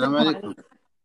[0.00, 0.54] السلام عليكم.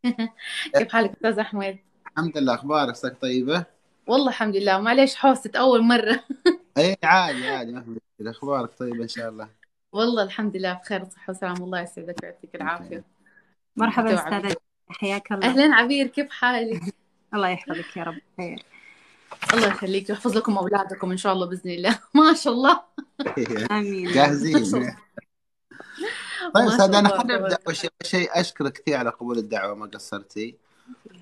[0.78, 1.78] كيف حالك أستاذ أحمد؟
[2.12, 3.66] الحمد لله أخبارك؟ عساك طيبة؟
[4.08, 4.80] والله الحمد لله.
[4.80, 6.20] معليش حوسة أول مرة.
[6.78, 7.82] اي عادي عادي ما
[8.18, 9.50] في أخبارك طيبة إن شاء الله؟
[9.92, 13.04] والله الحمد لله بخير وصحة وسلام الله يسعدك ويعطيك العافية.
[13.76, 14.56] مرحبا أستاذة.
[14.90, 15.48] حياك الله.
[15.48, 16.82] أهلا عبير كيف حالك؟
[17.34, 18.18] الله يحفظك يا رب.
[18.38, 18.64] خير
[19.54, 22.00] الله يخليك ويحفظ لكم أولادكم إن شاء الله بإذن الله.
[22.14, 22.82] ما شاء الله.
[23.72, 24.12] آمين.
[24.12, 24.58] جاهزين.
[24.58, 24.98] الله.
[26.54, 29.86] طيب أستاذ أنا الله خلينا نبدا تبارك اول شيء أشكرك كثير على قبول الدعوة ما
[29.86, 30.56] قصرتي.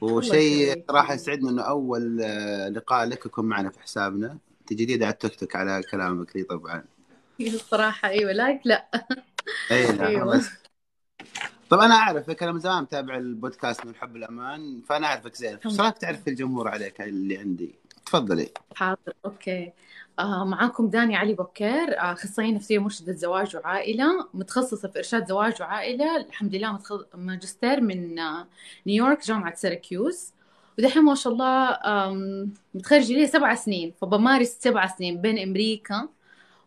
[0.01, 4.37] وشيء صراحة يسعدنا إنه أول آه، لقاء لك يكون معنا في حسابنا.
[4.61, 6.83] انت جديده على التيك توك على كلامك لي طبعا.
[7.41, 8.87] الصراحة أيوه لايك لا.
[9.71, 10.63] إي لا يسعدك
[11.69, 15.59] طب أنا اعرفك أنا من زمان متابع البودكاست من حب الأمان فأنا أعرفك زين.
[15.65, 18.49] إيش رايك تعرف الجمهور عليك اللي عندي؟ تفضلي.
[18.75, 19.71] حاضر okay.
[20.19, 21.65] معاكم داني علي بكر
[21.99, 26.79] آه، أخصائية نفسية مرشدة زواج وعائلة متخصصة في إرشاد زواج وعائلة الحمد لله.
[27.13, 28.47] ماجستير من آه،
[28.87, 30.33] نيويورك جامعة سيراكيوز
[30.79, 31.77] ودحين ما شاء الله
[32.73, 36.09] متخرجة لي سبع سنين فبمارس سبع سنين بين أمريكا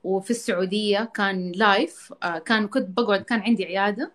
[0.05, 4.13] وفي السعودية كان live آه، كان كنت بقعد كان عندي عيادة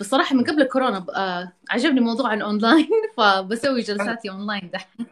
[0.00, 5.06] بصراحة من قبل الكورونا آه، عجبني موضوع الاونلاين فبسوي جلساتي اونلاين دحين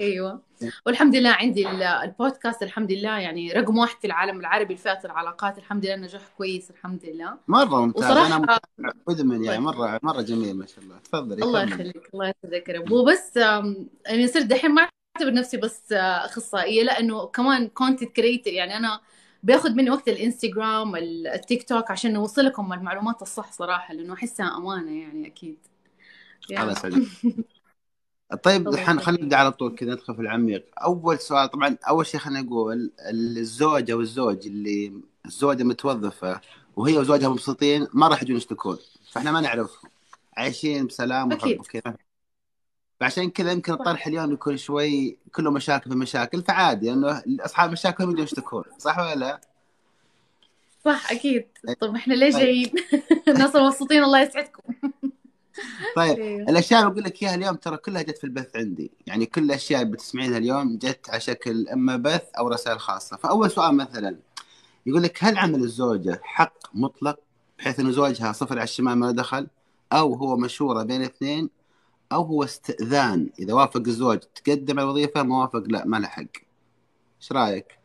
[0.00, 0.42] أيوه.
[0.86, 5.58] والحمد لله عندي ال- البودكاست الحمد لله يعني رقم واحد في العالم العربي لفئة العلاقات.
[5.58, 7.38] الحمد لله نجاح كويس الحمد لله.
[7.48, 8.04] مرة ممتاز.
[8.04, 8.58] أنا
[9.08, 10.98] مدمن يعني يخليك مره مرة جميل ما شاء الله.
[10.98, 12.90] تفضلي الله يخليك الله يسعدك يا رب.
[12.92, 13.36] وبس
[14.06, 19.00] يعني صرت دحين ما أعتبر نفسي بس أخصائية لأنه كمان content creator يعني أنا
[19.42, 24.56] بياخذ مني وقت الإنستغرام ال- التيك توك عشان نوصل لكم المعلومات الصح صراحة لأنه أحسها
[24.56, 25.56] أمانة يعني أكيد.
[26.50, 27.02] الله يسعدك
[28.36, 30.64] طيب الحين خلينا نبدأ على طول كذا ندخل في العميق.
[30.78, 34.92] أول سؤال طبعا أول شيء خلينا نقول الزوج أو الزوج اللي
[35.26, 36.40] الزوجة متوظفة
[36.76, 38.78] وهي وزوجها مبسوطين ما راح يجون يشتكون
[39.12, 39.90] فإحنا ما نعرفهم
[40.36, 41.96] عايشين بسلام وحب وكذا.
[43.00, 48.04] فعشان كذا يمكن الطرح اليوم يكون شوي كله مشاكل في مشاكل فعادي انه أصحاب مشاكل
[48.04, 49.40] هم يجون يشتكون صح ولا لا؟
[50.84, 51.46] صح أكيد.
[51.80, 52.72] طب إحنا ليه طيب جايين؟
[53.28, 54.62] الناس المبسوطين الله يسعدكم.
[55.96, 58.90] طيب أيوه الأشياء اللي بقول لك إياها اليوم ترى كلها جت في البث عندي.
[59.06, 63.16] يعني كل الأشياء اللي بتسمعينها اليوم جت على شكل إما بث أو رسائل خاصة.
[63.16, 64.16] فأول سؤال مثلا
[64.86, 67.18] يقول لك هل عمل الزوجة حق مطلق
[67.58, 69.46] بحيث انه زوجها صفر على الشمال ما له دخل
[69.92, 71.50] أو هو مشوره بين اثنين
[72.12, 76.24] أو هو استئذان؟ إذا وافق الزوج تقدم على الوظيفة ما وافق لا ما له حق.
[77.20, 77.78] إيش رأيك؟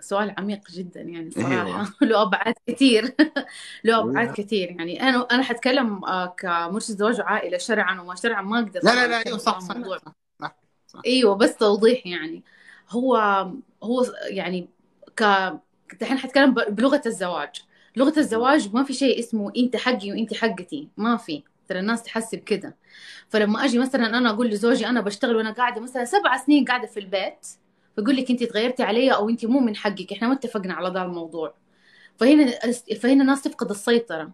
[0.00, 1.92] سؤال عميق جدا يعني أيوه صراحة.
[2.02, 3.14] له أبعاد كثير
[3.84, 8.42] له أبعاد أيوه كثير يعني أنا أنا حتكلم آه، كمرشد زواج وعائلة شرعا وما شرعا
[8.42, 10.56] ما أقدر لا لا لا أيوه في صح صح صح صح
[10.86, 11.00] صح.
[11.06, 12.44] أيوه بس توضيح يعني.
[12.90, 13.16] هو
[13.82, 14.68] هو يعني
[15.16, 15.22] ك
[16.02, 17.62] الحين حتكلم بلغة الزواج.
[17.96, 20.88] لغة الزواج ما في شيء اسمه أنت حقي وأنت حقتي.
[20.96, 21.42] ما في.
[21.68, 22.76] ترى الناس تحسب كده.
[23.28, 27.00] فلما أجي مثلا أنا أقول لزوجي أنا بشتغل وأنا قاعدة مثلا سبع سنين قاعدة في
[27.00, 27.46] البيت
[27.98, 30.12] فيقول لك انت تغيرتي علي أو انت مو من حقك.
[30.12, 31.54] إحنا ما اتفقنا على ذا الموضوع.
[32.16, 34.30] فهنا فهنا الناس تفقد السيطرة.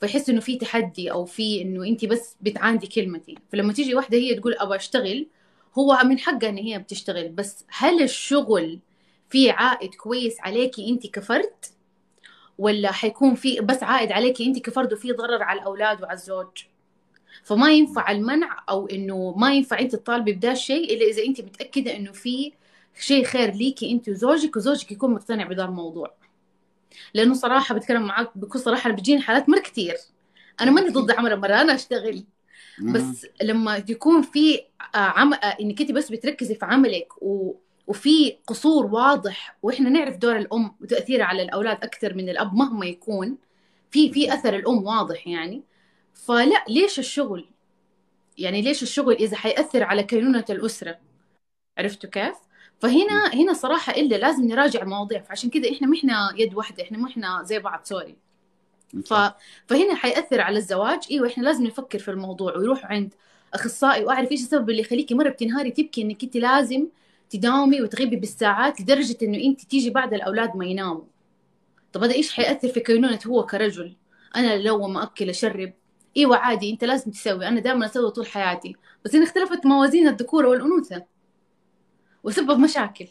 [0.00, 3.34] فيحس إنه في تحدي أو في إنه انت بس بتعاندي كلمتي.
[3.52, 5.26] فلما تيجي واحدة هي تقول أبغى أشتغل
[5.78, 7.28] هو من حقها إن هي بتشتغل.
[7.28, 8.78] بس هل الشغل
[9.30, 11.54] فيه عائد كويس عليكي انت كفرد؟
[12.58, 16.64] ولا حيكون في بس عائد عليكي انت كفرد وفي ضرر على الأولاد وعلى الزوج؟
[17.44, 21.96] فما ينفع المنع أو إنه ما ينفع انت تطالبي بدا الشيء إلا إذا انت متأكدة
[21.96, 22.52] إنه في
[22.98, 26.14] شيء خير ليكي انت وزوجك وزوجك يكون مقتنع بهذا الموضوع.
[27.14, 29.94] لأنه صراحة بتكلم معاك بكل صراحة بتجيني حالات مرة كتير.
[30.60, 32.24] أنا ماني ضد عمل المراه أنا أشتغل.
[32.82, 34.60] بس لما يكون في
[34.94, 35.34] آه، عم...
[35.34, 37.54] آه، إنك أنت بس بتركزي في عملك و...
[37.86, 43.38] وفي قصور واضح وإحنا نعرف دور الأم وتاثيرها على الأولاد أكثر من الأب مهما يكون
[43.90, 45.62] في في أثر الأم واضح يعني.
[46.14, 47.48] فلا ليش الشغل؟
[48.38, 50.98] يعني ليش الشغل إذا حيأثر على كينونة الأسرة؟
[51.78, 52.36] عرفتوا كيف؟
[52.80, 56.98] فهنا هنا صراحة إلا لازم نراجع المواضيع فعشان كذا إحنا ما إحنا يد واحدة إحنا
[56.98, 58.16] ما إحنا زي بعض سوري.
[59.06, 59.14] ف...
[59.66, 63.14] فهنا حيأثر على الزواج إيوه إحنا لازم نفكر في الموضوع ويروح عند
[63.54, 66.86] أخصائي وأعرف إيش السبب اللي يخليكي مرة بتنهاري تبكي إنك أنت لازم
[67.30, 71.04] تداومي وتغيبي بالساعات لدرجة إنه أنت تيجي بعد الأولاد ما يناموا.
[71.92, 73.96] طب هذا إيش حيأثر في كينونة هو كرجل؟
[74.36, 75.72] أنا لو ما أكل أشرب.
[76.16, 78.76] إيوه عادي أنت لازم تسوي أنا دائما أسوي طول حياتي.
[79.04, 81.02] بس هنا اختلفت موازين الذكوره والأنوثة.
[82.26, 83.08] وسبب مشاكل.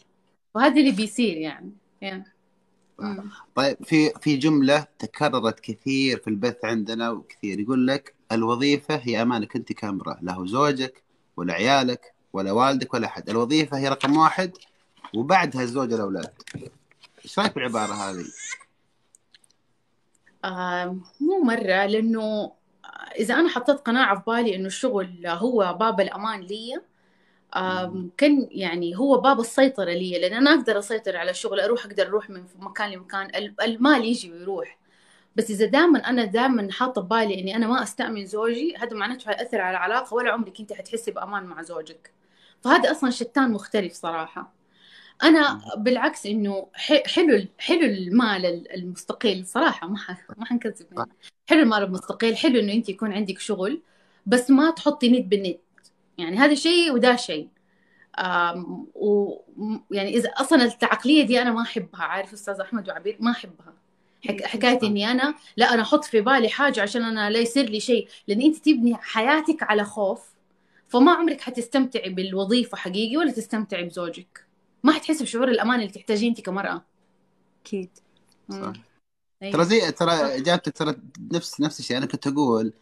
[0.54, 1.72] وهذا اللي بيصير يعني.
[2.00, 2.24] يعني.
[3.54, 7.60] طيب في في جملة تكررت كثير في البث عندنا وكثير.
[7.60, 11.02] يقول لك الوظيفة هي أمانك أنت كامرأة لا هو زوجك
[11.36, 13.30] ولا عيالك ولا والدك ولا أحد.
[13.30, 14.52] الوظيفة هي رقم واحد
[15.14, 16.32] وبعدها الزوج والأولاد.
[17.24, 18.24] إيش رأيك بالعبارة هذه؟
[20.44, 22.52] آه مو مرة لأنه
[23.18, 26.80] إذا أنا حطيت قناعة في بالي إنه الشغل هو باب الأمان لي
[28.16, 32.30] كان يعني هو باب السيطرة لي لأن أنا أقدر أسيطر على الشغل أروح أقدر أروح
[32.30, 34.78] من مكان لمكان ال- المال يجي ويروح.
[35.36, 39.60] بس إذا دائما أنا دائما حاطة ببالي إني أنا ما أستأمن زوجي هذا معناته حيأثر
[39.60, 42.12] على العلاقة ولا عمرك أنت حتحسي بأمان مع زوجك.
[42.60, 44.52] فهذا أصلا شتان مختلف صراحة.
[45.22, 49.98] أنا بالعكس إنه ح- حلو حلو المال ال- المستقل صراحة ما
[50.36, 51.10] ما حنكذب يعني.
[51.46, 53.82] حلو المال المستقل حلو إنه أنت يكون عندك شغل
[54.26, 55.58] بس ما تحطي ند بالند
[56.18, 57.48] يعني هذا شيء وده شيء.
[58.94, 59.34] و
[59.90, 63.74] يعني إذا أصلا العقليه دي أنا ما أحبها عارف أستاذ أحمد وعبير ما أحبها.
[64.28, 64.42] حك...
[64.44, 68.08] حكاية إني أنا لا أنا أحط في بالي حاجة عشان أنا لا يصير لي شيء.
[68.28, 70.20] لأن أنت تبني حياتك على خوف
[70.88, 74.46] فما عمرك حتستمتعي بالوظيفة حقيقي ولا تستمتعي بزوجك.
[74.84, 76.82] ما حتحسي بشعور الأمان اللي تحتاجيه أنت كمرأة.
[77.64, 77.90] أكيد.
[78.50, 78.72] صح.
[79.42, 79.52] أيوة.
[79.52, 80.96] ترى زي ترى إجابتك ترى
[81.32, 81.96] نفس نفس الشيء.
[81.96, 82.72] أنا كنت أقول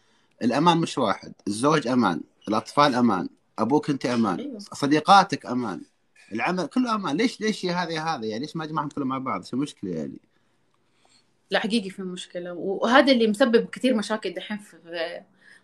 [0.41, 2.21] الأمان مش واحد الزوج أمان.
[2.47, 4.59] الأطفال أمان أبوك أنت أمان أيوة.
[4.59, 5.81] صديقاتك أمان
[6.31, 7.17] العمل كله أمان.
[7.17, 10.19] ليش ليش هذا هذا يعني ليش ما اجمعهم كلهم مع بعض؟ شو المشكلة يعني؟
[11.51, 12.53] لا حقيقي في مشكلة.
[12.53, 14.77] وهذا اللي مسبب كثير مشاكل دحين في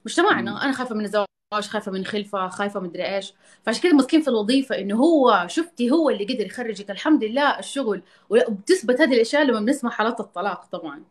[0.06, 0.64] مجتمعنا.
[0.64, 3.34] أنا خايفة من الزواج خايفة من خلفة خايفة مدري إيش.
[3.66, 6.92] فعشان كده مسكين في الوظيفة إنه هو شفتي هو اللي قدر يخرجك.
[6.92, 8.04] الحمد لله الشغل.
[8.30, 11.04] وبتثبت هذه الأشياء لما بنسمع حالات الطلاق طبعا.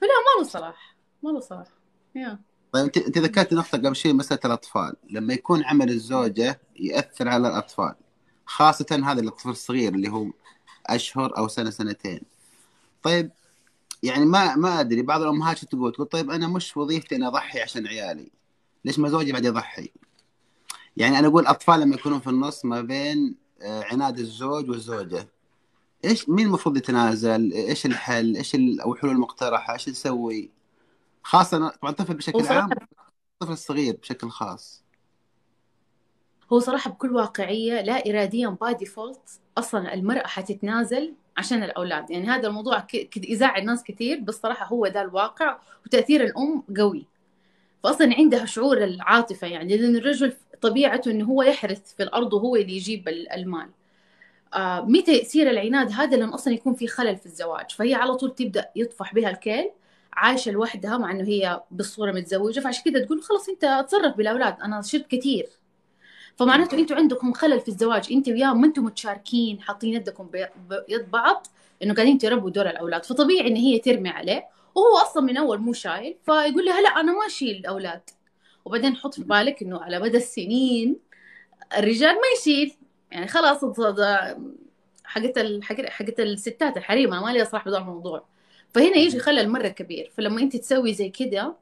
[0.00, 0.96] فلا ما له صلاح.
[1.22, 1.66] ما له صلاح.
[2.14, 2.38] يا.
[2.74, 4.94] طيب انت ذكرت نقطة قبل شيء مسألة الأطفال.
[5.10, 7.94] لما يكون عمل الزوجة يأثر على الأطفال
[8.46, 10.26] خاصة هذا الطفل الصغير اللي هو
[10.86, 12.20] أشهر أو سنة سنتين.
[13.02, 13.30] طيب
[14.02, 17.86] يعني ما ما أدري بعض الأمهات تقول؟ تقول طيب أنا مش وظيفتي اني أضحي عشان
[17.86, 18.30] عيالي.
[18.84, 19.90] ليش ما زوجي بعد يضحي؟
[20.96, 25.28] يعني أنا أقول الاطفال لما يكونون في النص ما بين آه، عناد الزوج والزوجة.
[26.04, 30.50] إيش مين المفروض يتنازل؟ إيش الحل؟ إيش أو حلول مقترحه إيش نسوي؟
[31.24, 34.84] خاصة طبعا الطفل بشكل عام الطفل الصغير بشكل خاص.
[36.52, 42.10] هو صراحة بكل واقعية لا إراديا by default أصلا المرأة حتتنازل عشان الأولاد.
[42.10, 46.62] يعني هذا الموضوع ك- ك- يزعل ناس كثير بس صراحة هو ده الواقع وتأثير الأم
[46.78, 47.06] قوي.
[47.84, 50.32] فأصلا عندها شعور العاطفة يعني لأن الرجل
[50.62, 53.68] طبيعته إنه هو يحرث في الأرض وهو اللي يجيب ال- المال.
[54.54, 57.70] آه متى يصير العناد؟ هذا لما أصلا يكون في خلل في الزواج.
[57.70, 59.70] فهي على طول تبدأ يطفح بها الكيل
[60.16, 64.56] عايشة لوحدها مع إنه هي بالصورة متزوجة فعشان كده تقول خلاص أنت أتصرف بالأولاد.
[64.60, 65.48] أنا شلت كثير.
[66.36, 68.08] فمعناته أنتوا عندكم خلل في الزواج.
[68.12, 70.46] انت وياه ما أنتم متشاركين حاطين يدكم بي-
[70.88, 71.46] بيد بعض
[71.82, 73.04] إنه قاعدين تربوا دور الأولاد.
[73.04, 74.44] فطبيعي إن هي ترمي عليه
[74.74, 78.00] وهو أصلا من أول مو شايل فيقول لها لا أنا ما أشيل الاولاد
[78.64, 80.96] وبعدين حط في بالك إنه على مدى السنين
[81.78, 82.74] الرجال ما يشيل.
[83.10, 83.64] يعني خلاص
[85.04, 85.38] حقت
[85.90, 87.12] حقت الستات الحريم.
[87.12, 88.24] أنا مالي اصلاح بهذا الموضوع.
[88.74, 90.12] فهنا يجي خلل مرة كبير.
[90.16, 91.56] فلما أنت تسوي زي كده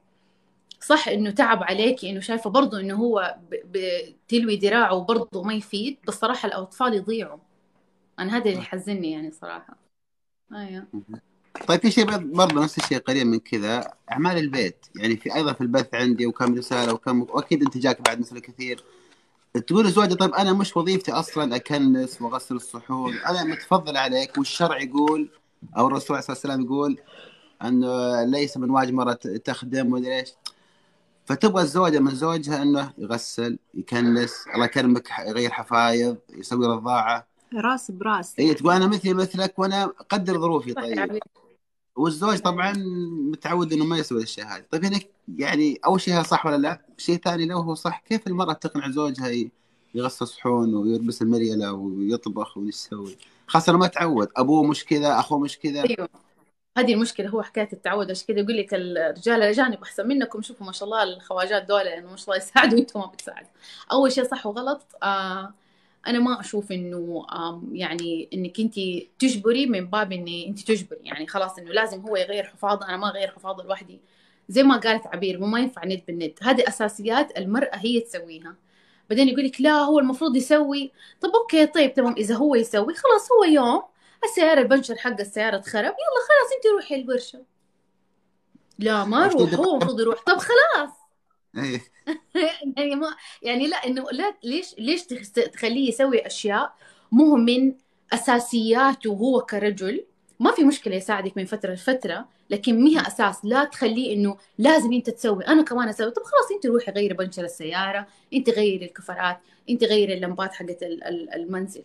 [0.80, 6.14] صح إنه تعب عليكي إنه شايفة برضه إنه هو بتلوي ذراعه وبرضه ما يفيد بس
[6.14, 7.38] صراحة الأطفال يضيعوا.
[8.18, 9.76] أنا هذا اللي يحزنني يعني صراحة.
[10.54, 10.86] أيوه.
[11.68, 14.86] طيب في شيء برضه نفس الشيء قريب من كذا أعمال البيت.
[14.96, 18.84] يعني في أيضا في البث عندي وكم رسالة وكم وأكيد أنت جاك بعد مثل كثير.
[19.66, 25.28] تقول الزوجة طيب أنا مش وظيفتي أصلا أكنس واغسل الصحون أنا متفضل عليك والشرع يقول
[25.76, 26.98] أو الرسول صلى الله عليه وسلم يقول
[27.62, 29.12] انه ليس من واجب مرة
[29.44, 30.32] تخدم ومدري إيش.
[31.24, 38.34] فتبغى الزوجة من زوجها أنه يغسل يكنس الله يكرمك يغير حفايض يسوي رضاعه راس براس.
[38.38, 40.72] هي تقول أنا مثلي مثلك وأنا أقدر ظروفي.
[40.72, 41.18] طيب.
[41.96, 42.72] والزوج طبعا
[43.32, 45.00] متعود إنه ما يسوي الاشياء هذه طيب هنا
[45.38, 48.90] يعني أول شيء هذا صح ولا لا؟ شيء ثاني لو هو صح كيف المرأة تقنع
[48.90, 49.50] زوجها
[49.94, 53.16] يغسل صحون ويلبس المريلة ويطبخ ويسوي
[53.52, 55.82] خاصه ما تعود أبوه مش كذا أخوه مش كذا.
[55.82, 56.08] أيوه.
[56.78, 58.10] هذه المشكلة هو حكاية التعود.
[58.10, 60.42] عشان كذا يقول لك الرجال الاجانب احسن منكم.
[60.42, 63.48] شوفوا ما شاء الله الخواجات دول يعني ما شاء الله يساعدوا وأنتم ما بتساعدوا.
[63.92, 65.54] أول شيء صح وغلط آه
[66.06, 67.26] أنا ما أشوف إنه
[67.72, 68.74] يعني إنك أنت
[69.18, 71.00] تجبري من باب اني أنت تجبري.
[71.02, 74.00] يعني خلاص إنه لازم هو يغير حفاضه أنا ما أغير حفاضه لوحدي.
[74.48, 76.34] زي ما قالت عبير ما ينفع ند بالند.
[76.42, 78.54] هذه أساسيات المرأة هي تسويها.
[79.12, 80.92] بعدين يقول لك لا هو المفروض يسوي.
[81.20, 82.14] طب أوكي طيب تمام.
[82.16, 83.82] إذا هو يسوي خلاص هو يوم
[84.24, 85.84] السيارة البنشر حق السيارة اتخرب.
[85.84, 87.44] يلا خلاص أنت روحي الورشة.
[88.78, 90.22] لا ما أروح هو المفروض يروح.
[90.22, 90.90] طب خلاص.
[91.56, 91.80] إيه.
[92.76, 95.02] يعني ما يعني لا إنه لا ليش ليش
[95.52, 96.74] تخليه يسوي أشياء
[97.12, 97.74] مو من
[98.12, 100.04] أساسياته هو كرجل؟
[100.42, 105.10] ما في مشكلة يساعدك من فترة لفترة لكن مها أساس لا تخليه إنه لازم أنت
[105.10, 105.46] تسوي.
[105.46, 106.10] أنا كمان أسوي.
[106.10, 109.38] طب خلاص أنت روحي غيري بنشر السيارة أنت غيري الكفرات
[109.70, 111.82] أنت غيري اللمبات حقت ال- ال- المنزل.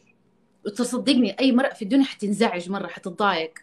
[0.65, 3.53] وتصدقني أي مرأة في الدنيا حتنزعج مرة حتتضايق.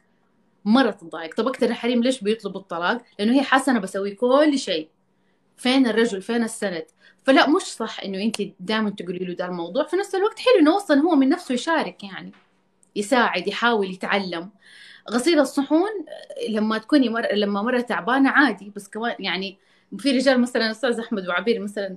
[0.65, 1.35] مرة تتضايق.
[1.35, 4.89] طب أكثر الحريم ليش بيطلبوا الطلاق؟ لأنه هي حاسه أنا بسوي كل شيء.
[5.57, 6.85] فين الرجل؟ فين السند؟
[7.25, 9.85] فلا مش صح إنه أنت دائما تقولي له ده الموضوع.
[9.85, 12.33] في نفس الوقت حلو إنه أصلا هو من نفسه يشارك يعني.
[12.97, 14.51] يساعد يحاول يتعلم.
[15.11, 15.91] غسيل الصحون
[16.49, 17.27] لما تكوني مر...
[17.33, 19.59] لما مرة تعبانة عادي بس كمان يعني
[19.99, 21.97] في رجال مثلا أستاذ أحمد وعبير مثلا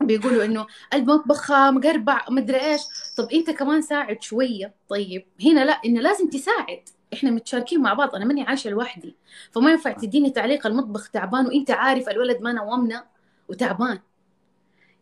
[0.00, 2.80] بيقولوا إنه المطبخ مقربع مدري إيش.
[3.18, 4.74] طب أنت كمان ساعد شوية.
[4.88, 6.88] طيب هنا لا إنه لازم تساعد.
[7.14, 8.14] إحنا متشاركين مع بعض.
[8.14, 9.16] أنا ماني عايشة لوحدي.
[9.50, 13.04] فما ينفع تديني تعليق المطبخ تعبان وأنت عارف الولد ما نومنا
[13.48, 13.98] وتعبان.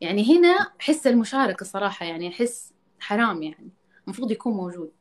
[0.01, 3.71] يعني هنا حس المشاركة صراحة يعني احس حرام يعني.
[4.07, 4.93] المفروض يكون موجود.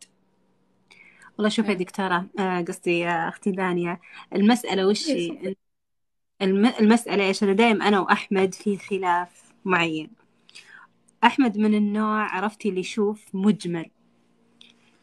[1.40, 4.00] والله شوفي يا دكتورة آه، قصدي يا أختي دانيا
[4.36, 5.56] المسألة وش هي؟
[6.42, 10.10] الم- المسألة إيش؟ أنا دايم أنا وأحمد في خلاف معين.
[11.24, 13.86] أحمد من النوع عرفتي اللي يشوف مجمل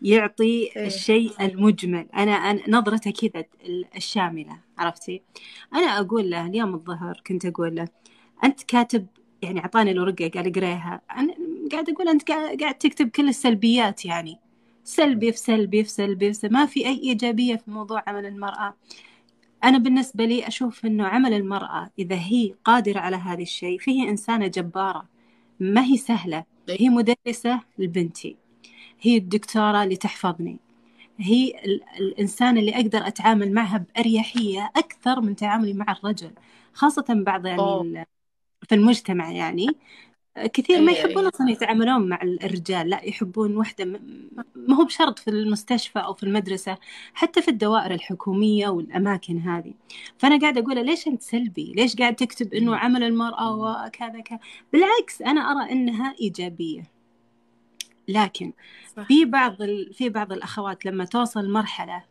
[0.02, 0.44] يعطي
[0.76, 0.86] إيه.
[0.86, 2.06] الشيء المجمل.
[2.14, 5.22] أنا, أنا نظرته كذا ال- الشاملة عرفتي؟
[5.74, 7.88] أنا أقول له اليوم الظهر كنت أقول له
[8.44, 9.06] أنت كاتب
[9.42, 11.34] يعني أعطاني الورقة قال اقريها أنا
[11.72, 14.45] قاعد أقول أنت قاعد تكتب كل السلبيات يعني.
[14.86, 16.54] سلبي في سلبي في سلبي في سلبي.
[16.54, 18.74] ما في أي إيجابية في موضوع عمل المرأة.
[19.64, 24.46] أنا بالنسبة لي أشوف إنه عمل المرأة إذا هي قادرة على هذا الشيء فهي إنسانة
[24.46, 25.08] جبارة.
[25.60, 26.44] ما هي سهلة.
[26.68, 28.36] هي مدرسة لبنتي.
[29.00, 30.58] هي الدكتورة اللي تحفظني.
[31.18, 36.30] هي ال- الإنسان اللي أقدر أتعامل معها بأريحية أكثر من تعاملي مع الرجل
[36.74, 38.06] خاصة بعض يعني أوه.
[38.68, 39.68] في المجتمع يعني.
[40.52, 41.28] كثير ما أي- يحبون أي.
[41.34, 44.00] أصلا يتعاملون مع الرجال لا يحبون وحدة م-
[44.56, 46.78] ما هو بشرط في المستشفى أو في المدرسة
[47.14, 49.74] حتى في الدوائر الحكومية والأماكن هذه
[50.18, 54.38] فأنا قاعدة أقول له، ليش أنت سلبي ليش قاعد تكتب إنه عمل المرأة وكذا كذا
[54.72, 56.82] بالعكس أنا أرى إنها إيجابية
[58.08, 58.52] لكن.
[59.08, 59.56] في بعض.
[59.92, 62.04] في بعض الأخوات لما توصل مرحلة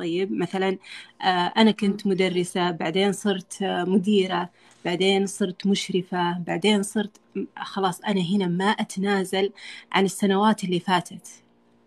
[0.00, 0.78] طيب مثلا
[1.22, 4.50] آه، أنا كنت مدرسة بعدين صرت آه، مديرة
[4.84, 7.20] بعدين صرت مشرفة بعدين صرت
[7.56, 9.52] خلاص أنا هنا ما أتنازل
[9.92, 11.28] عن السنوات اللي فاتت.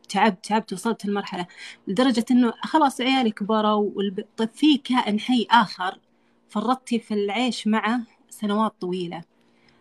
[0.10, 1.48] تعبت تعبت وصلت المرحلة
[1.88, 4.26] لدرجة إنه خلاص عيالي كبروا والب...
[4.38, 6.00] طيب في كائن حي آخر
[6.50, 9.22] فرطتي في العيش معه سنوات طويلة.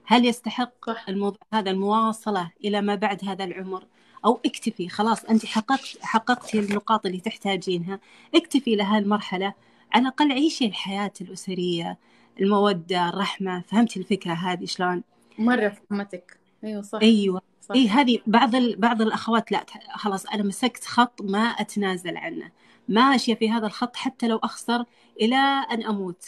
[0.04, 3.86] هل يستحق الموضوع هذا المواصلة إلى ما بعد هذا العمر؟
[4.24, 8.00] أو اكتفي خلاص أنت حققت حققتي النقاط اللي تحتاجينها.
[8.34, 9.54] اكتفي لها المرحلة
[9.92, 11.98] على الأقل عيشي الحياة الأسرية
[12.40, 13.60] المودة الرحمة.
[13.68, 15.02] فهمتي الفكرة هذه شلون؟
[15.38, 16.38] مرة فهمتك.
[16.64, 16.98] أيوه صح.
[17.02, 17.42] أيوة.
[17.60, 17.74] صح.
[17.74, 18.76] اي هذه بعض ال...
[18.76, 22.50] بعض الأخوات لا خلاص أنا مسكت خط ما أتنازل عنه.
[22.88, 24.84] ماشية في هذا الخط حتى لو أخسر
[25.20, 25.36] إلى
[25.70, 26.24] أن أموت.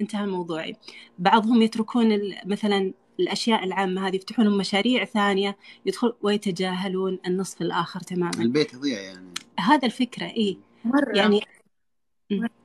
[0.00, 0.76] انتهى موضوعي.
[1.18, 2.18] بعضهم يتركون.
[2.46, 5.56] مثلا الأشياء العامة هذه يفتحون لهم مشاريع ثانية
[5.86, 8.42] يدخل ويتجاهلون النصف الآخر تماما.
[8.42, 9.34] البيت يضيع يعني.
[9.60, 10.58] هذا الفكرة إي.
[11.14, 11.40] يعني.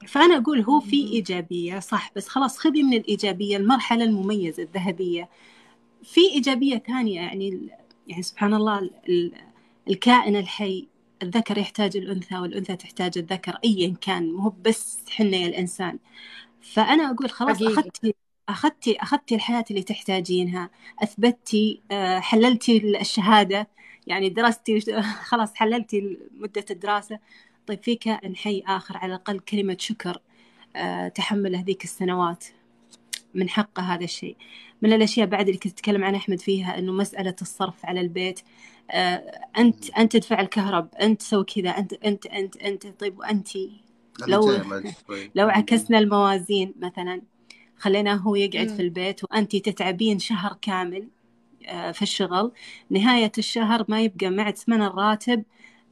[0.07, 5.29] فأنا أقول هو في إيجابية صح بس خلاص خذي من الإيجابية المرحلة المميزة الذهبية.
[6.03, 7.69] في إيجابية ثانية يعني ال-
[8.07, 9.31] يعني سبحان الله ال- ال-
[9.89, 10.87] الكائن الحي
[11.23, 15.99] الذكر يحتاج الأنثى والأنثى تحتاج الذكر أيا كان مو بس حنا يا الإنسان.
[16.61, 18.13] فأنا أقول خلاص حقيقي.
[18.49, 20.69] أخذتي أخذتي الحياة اللي تحتاجينها
[21.03, 23.67] أثبتي آه، حللتي الشهادة
[24.07, 24.79] يعني درستي
[25.29, 27.19] خلاص حللتي مدة الدراسة.
[27.67, 30.17] طيب في كائن حي آخر على الأقل كلمة شكر
[30.75, 32.45] آه، تحمل هذيك السنوات
[33.33, 34.35] من حقه هذا الشيء.
[34.81, 38.39] من الأشياء بعد اللي كنت أتكلم عن أحمد فيها أنه مسألة الصرف على البيت
[38.91, 43.71] آه، أنت أنت تدفع الكهرب أنت تسوي كذا أنت أنت أنت أنت طيب وأنتي؟
[44.27, 44.59] لو-
[45.07, 45.31] شوي.
[45.35, 47.21] لو عكسنا الموازين مثلا.
[47.77, 48.75] خليناه هو يقعد مم.
[48.75, 51.07] في البيت وأنتي تتعبين شهر كامل
[51.65, 52.51] آه، في الشغل.
[52.89, 55.43] نهاية الشهر ما يبقى معك من الراتب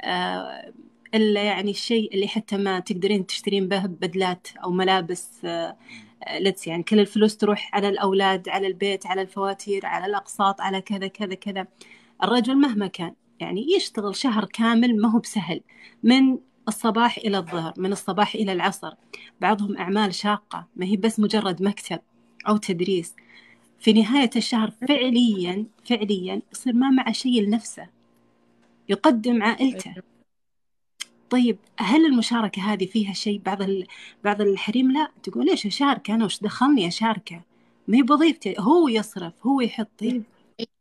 [0.01, 0.73] آه،
[1.15, 5.77] إلا يعني الشيء اللي حتى ما تقدرين تشترين به بدلات أو ملابس آه،
[6.39, 11.07] لتس يعني كل الفلوس تروح على الأولاد على البيت على الفواتير على الأقساط على كذا
[11.07, 11.67] كذا كذا.
[12.23, 15.61] الرجل مهما كان يعني يشتغل شهر كامل ما هو بسهل.
[16.03, 18.93] من الصباح إلى الظهر من الصباح إلى العصر.
[19.41, 21.99] بعضهم أعمال شاقة ما هي بس مجرد مكتب
[22.47, 23.15] أو تدريس.
[23.79, 27.87] في نهاية الشهر فعليا فعليا يصير ما معه شيء لنفسه.
[28.89, 29.95] يقدم عائلته.
[31.29, 33.87] طيب هل المشاركة هذه فيها شيء؟ بعض ال...
[34.23, 35.11] بعض الحريم لا.
[35.23, 37.41] تقول ليش أشارك أنا وش دخلني أشاركه
[37.87, 38.55] ما هي بوظيفتي.
[38.59, 39.87] هو يصرف هو يحط.
[39.99, 40.23] طيب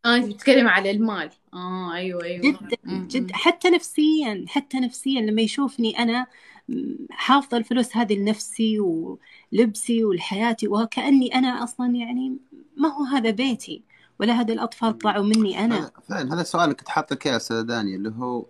[0.05, 1.31] آه أنت بتتكلم على المال.
[1.55, 2.43] آه أيوه أيوه.
[2.43, 3.07] جدا مم.
[3.11, 3.37] جدا.
[3.37, 6.27] حتى نفسيا حتى نفسيا لما يشوفني أنا
[6.69, 12.37] م، حافظة الفلوس هذه لنفسي ولبسي ولحياتي وكأني أنا أصلا يعني
[12.77, 13.83] ما هو هذا بيتي
[14.21, 15.79] ولا هذا الأطفال طلعوا مني أنا.
[15.79, 18.45] هذا- فعلا هذا السؤال اللي كنت حاطه يا أستاذ داني اللي هو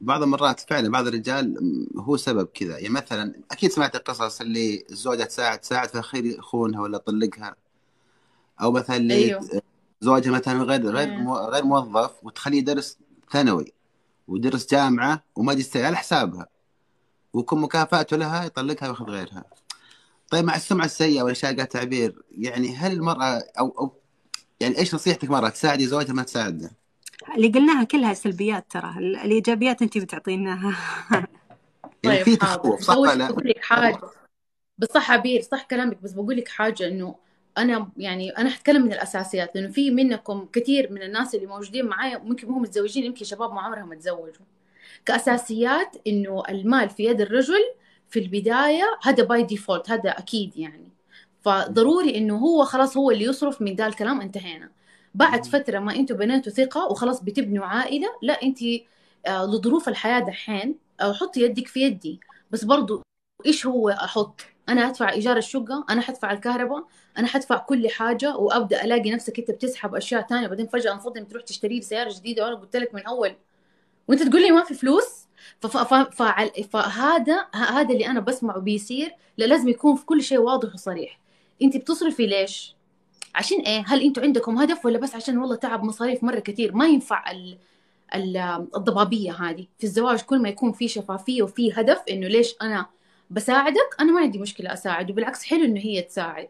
[0.00, 1.54] بعض المرات فعلا بعض الرجال
[1.96, 2.78] هو سبب كذا.
[2.78, 7.56] يعني مثلا أكيد سمعت القصص اللي الزوجة تساعد تساعد في الاخير يخونها ولا يطلقها
[8.62, 9.62] أو مثلا اللي أيوه.
[10.04, 12.98] زوجها مثلا غير غير غير موظف وتخليه يدرس
[13.32, 13.72] ثانوي
[14.28, 16.46] ويدرس جامعة وماجستير على حسابها
[17.32, 19.44] ويكون مكافأته لها يطلقها وياخذ غيرها.
[20.30, 23.92] طيب مع السمعة السيئة والأشياء قاعد تعبير يعني هل المرأة أو أو
[24.60, 26.70] يعني إيش نصيحتك مرة تساعدي زوجها ما تساعده؟
[27.36, 30.76] اللي قلناها كلها سلبيات ترى ال- الإيجابيات أنت بتعطيناها
[32.04, 34.00] يعني في طيب حاضر تخوف صح ولا لا؟ بقول لك حاجة
[34.78, 37.14] بس صح عبير صح كلامك بس بقول لك حاجة إنه
[37.58, 42.18] أنا يعني أنا حتكلم من الأساسيات لأنه في منكم كثير من الناس اللي موجودين معايا
[42.18, 44.44] ممكن هم متزوجين يمكن شباب ما عمرهم تزوجوا.
[45.06, 47.60] كأساسيات إنه المال في يد الرجل
[48.10, 50.88] في البداية هذا by default هذا أكيد يعني.
[51.42, 54.70] فضروري إنه هو خلاص هو اللي يصرف من ذا الكلام انتهينا.
[55.14, 58.58] بعد فترة ما أنتوا بنيتوا ثقة وخلاص بتبنوا عائلة لا أنت
[59.26, 62.20] آه، لظروف الحياة دحين آه، حطي يدك في يدي.
[62.50, 63.02] بس برضو
[63.46, 66.84] إيش هو أحط؟ أنا أدفع إيجار الشقة أنا حدفع الكهرباء
[67.18, 70.46] أنا حدفع كل حاجة وأبدأ ألاقي نفسك أنت بتسحب أشياء تانية.
[70.46, 73.34] بعدين فجأة المفروض تروح تشتري لي سيارة جديدة وأنا قلت لك من أول.
[74.08, 75.24] وأنت تقول لي ما في فلوس؟
[76.70, 79.14] فهذا هذا اللي أنا بسمعه بيصير.
[79.38, 81.18] لا لازم يكون في كل شيء واضح وصريح.
[81.62, 82.74] أنت بتصرفي ليش؟
[83.34, 86.86] عشان إيه؟ هل أنتوا عندكم هدف ولا بس عشان والله تعب مصاريف مرة كثير؟ ما
[86.86, 87.30] ينفع.
[87.30, 87.58] ال-
[88.76, 89.66] الضبابية هذه.
[89.78, 92.86] في الزواج كل ما يكون في شفافية وفي هدف إنه ليش أنا
[93.34, 96.48] بساعدك؟ أنا ما عندي مشكلة أساعد وبالعكس حلو إنه هي تساعد.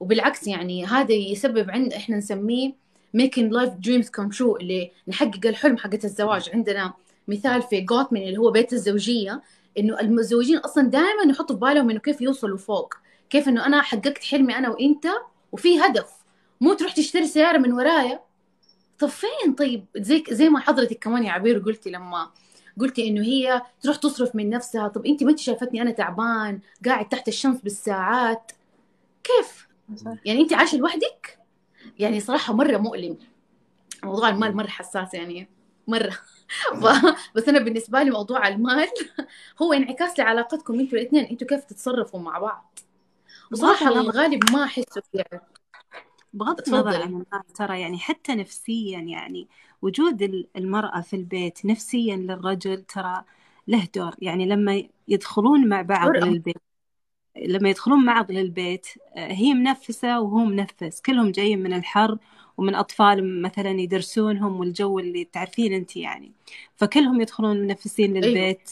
[0.00, 2.72] وبالعكس يعني هذا يسبب عند إحنا نسميه
[3.16, 6.50] making life dreams come true اللي نحقق الحلم حقت الزواج.
[6.54, 6.92] عندنا
[7.28, 9.42] مثال في جوتمن اللي هو بيت الزوجية
[9.78, 12.94] إنه المتزوجين أصلا دائما يحطوا في بالهم إنه كيف يوصلوا فوق.
[13.30, 15.06] كيف إنه أنا حققت حلمي أنا وإنت
[15.52, 16.10] وفي هدف.
[16.60, 18.20] مو تروح تشتري سيارة من ورايا؟
[18.98, 22.30] طب فين طيب؟ زي زي ما حضرتك كمان يا عبير قلتي لما
[22.80, 24.88] قلتي إنه هي تروح تصرف من نفسها.
[24.88, 28.52] طب انت ما انت شايفتني أنا تعبان قاعد تحت الشمس بالساعات.
[29.24, 29.68] كيف؟
[30.24, 31.38] يعني انت عايشة لوحدك؟
[31.98, 33.18] يعني صراحة مرة مؤلم.
[34.04, 35.48] موضوع المال مرة حساس يعني
[35.88, 36.18] مرة.
[36.82, 36.84] ف...
[37.34, 38.88] بس أنا بالنسبة لي موضوع المال
[39.62, 42.78] هو انعكاس لعلاقتكم أنتوا الاثنين أنتوا كيف تتصرفوا مع بعض؟
[43.52, 45.40] وصراحة الغالب ما احسه فيها
[46.32, 46.60] بغض.
[46.68, 49.48] النظر عن المال ترى يعني حتى نفسيا يعني
[49.82, 53.24] وجود ال- المرأة في البيت نفسيا للرجل ترى
[53.68, 54.14] له دور.
[54.22, 56.56] يعني لما يدخلون مع بعض للبيت
[57.36, 61.00] لما يدخلون معض للبيت آه، هي منفسة وهو منفس.
[61.00, 62.18] كلهم جايين من الحر
[62.58, 66.32] ومن أطفال مثلا يدرسونهم والجو اللي تعرفين أنت يعني.
[66.76, 68.26] فكلهم يدخلون منفسين أيوة.
[68.26, 68.70] للبيت.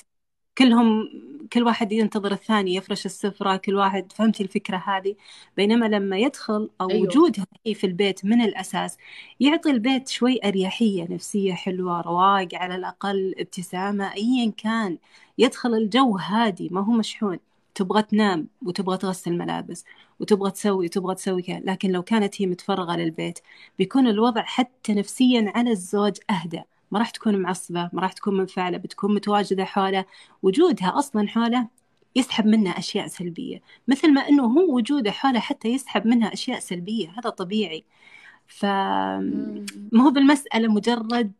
[0.58, 1.08] كلهم
[1.52, 5.14] كل واحد ينتظر الثاني يفرش السفرة كل واحد فهمتي الفكرة هذه؟
[5.56, 7.02] بينما لما يدخل أو أيوة.
[7.02, 8.98] وجودها في البيت من الأساس
[9.40, 14.98] يعطي البيت شوي أريحية نفسية حلوة رواق على الأقل ابتسامة أيا كان.
[15.38, 17.38] يدخل الجو هادي ما هو مشحون.
[17.74, 19.84] تبغى تنام وتبغى تغسل ملابس
[20.20, 21.60] وتبغى تسوي وتبغى تسوي كذا.
[21.64, 23.38] لكن لو كانت هي متفرغة للبيت
[23.78, 26.62] بيكون الوضع حتى نفسيا على الزوج أهدى.
[26.90, 30.04] ما راح تكون معصبة ما راح تكون منفعلة بتكون متواجدة حوله.
[30.42, 31.68] وجودها أصلا حوله
[32.16, 37.10] يسحب منها أشياء سلبية مثل ما أنه هو وجوده حوله حتى يسحب منها أشياء سلبية
[37.18, 37.84] هذا طبيعي.
[38.48, 41.32] فما هو بالمسألة مجرد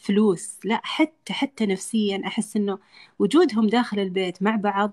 [0.00, 2.78] فلوس لا حتى حتى نفسيا أحس أنه
[3.18, 4.92] وجودهم داخل البيت مع بعض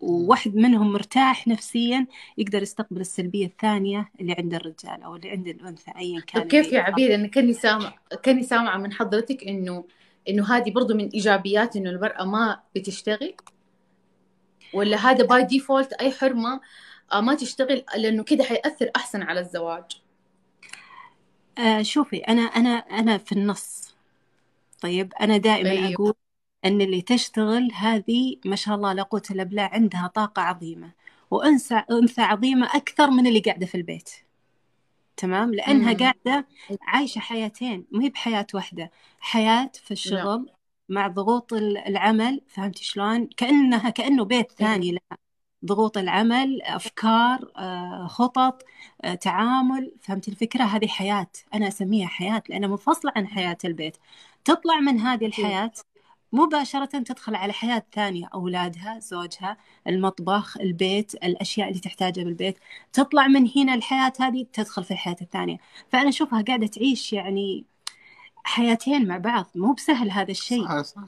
[0.00, 2.06] وواحد منهم مرتاح نفسيا
[2.38, 6.72] يقدر يستقبل السلبية الثانية اللي عند الرجال أو اللي عند الأنثى أيا كان طب كيف
[6.72, 9.84] يا عبير أنا كاني سامع كاني سامعه من حضرتك انه
[10.28, 13.34] إنه هذه برضو من إيجابيات إنه المرأة ما بتشتغل؟
[14.74, 16.60] ولا هذا by default أي حرمة
[17.12, 20.00] آه، ما تشتغل لأنه كده حيأثر أحسن على الزواج؟
[21.58, 23.94] آه شوفي أنا أنا أنا في النص.
[24.80, 25.94] طيب أنا دائما أيوه.
[25.94, 26.14] أقول
[26.64, 30.92] أن اللي تشتغل هذه ما شاء الله لا قوة إلا بالله عندها طاقة عظيمة
[31.30, 34.10] وأنثى أنثى عظيمة أكثر من اللي قاعدة في البيت.
[35.16, 35.98] تمام؟ لأنها مم.
[35.98, 36.46] قاعدة
[36.82, 40.50] عايشة حياتين مو هي بحياة واحدة حياة في الشغل
[40.88, 45.18] مع ضغوط ال- العمل فهمتي شلون؟ كأنها كأنه بيت ثاني لها.
[45.64, 48.62] ضغوط العمل أفكار آه، خطط
[49.04, 53.96] آه، تعامل فهمتي الفكرة؟ هذه حياة أنا أسميها حياة لأنها منفصلة عن حياة البيت.
[54.44, 55.72] تطلع من هذه الحياة
[56.32, 62.58] مباشرة تدخل على حياة ثانية أولادها زوجها المطبخ البيت الأشياء اللي تحتاجها بالبيت.
[62.92, 65.56] تطلع من هنا الحياة هذه تدخل في الحياة الثانية.
[65.88, 67.64] فأنا أشوفها قاعدة تعيش يعني
[68.44, 69.46] حياتين مع بعض.
[69.54, 70.64] مو بسهل هذا الشيء.
[70.64, 71.02] صح صح.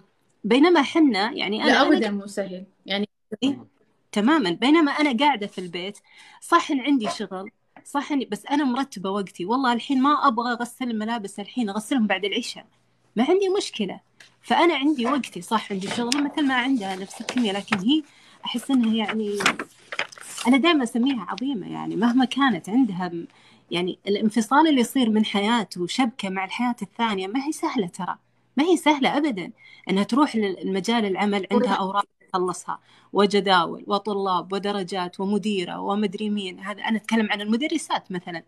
[0.44, 2.64] بينما حنا يعني أنا لا أنا ابدا مو سهل.
[2.86, 3.08] يعني
[4.12, 4.50] تماما.
[4.50, 5.98] بينما أنا قاعدة في البيت
[6.40, 7.50] صح إن عندي شغل
[7.84, 9.44] صح إني بس أنا مرتبة وقتي.
[9.44, 12.66] والله الحين ما أبغى أغسل الملابس الحين أغسلهم بعد العشاء.
[13.16, 14.00] ما عندي مشكلة.
[14.42, 18.02] فأنا عندي وقتي صح عندي شغل مثل ما عندها نفس الكمية لكن هي
[18.44, 19.38] أحس إنها يعني
[20.46, 23.12] أنا دائما أسميها عظيمة يعني مهما كانت عندها
[23.70, 28.16] يعني الانفصال اللي يصير من حياته وشبكة مع الحياة الثانية ما هي سهلة ترى
[28.56, 29.52] ما هي سهلة أبدا
[29.90, 32.78] أنها تروح للمجال العمل عندها أوراق تخلصها
[33.12, 38.42] وجداول وطلاب ودرجات ومديرة ومدري مين هذا أنا أتكلم عن المدرسات مثلا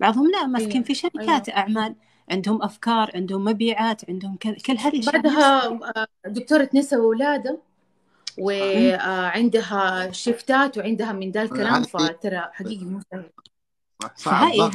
[0.00, 0.84] بعضهم لا ماسكين أيوة.
[0.84, 1.60] في شركات أيوة.
[1.60, 1.94] أعمال
[2.30, 7.58] عندهم أفكار عندهم مبيعات عندهم كل كل هذه بعدها آه، دكتورة نساء وولادة
[8.38, 13.30] وعندها شيفتات وعندها من ذا الكلام فترى حقيقي مو سهل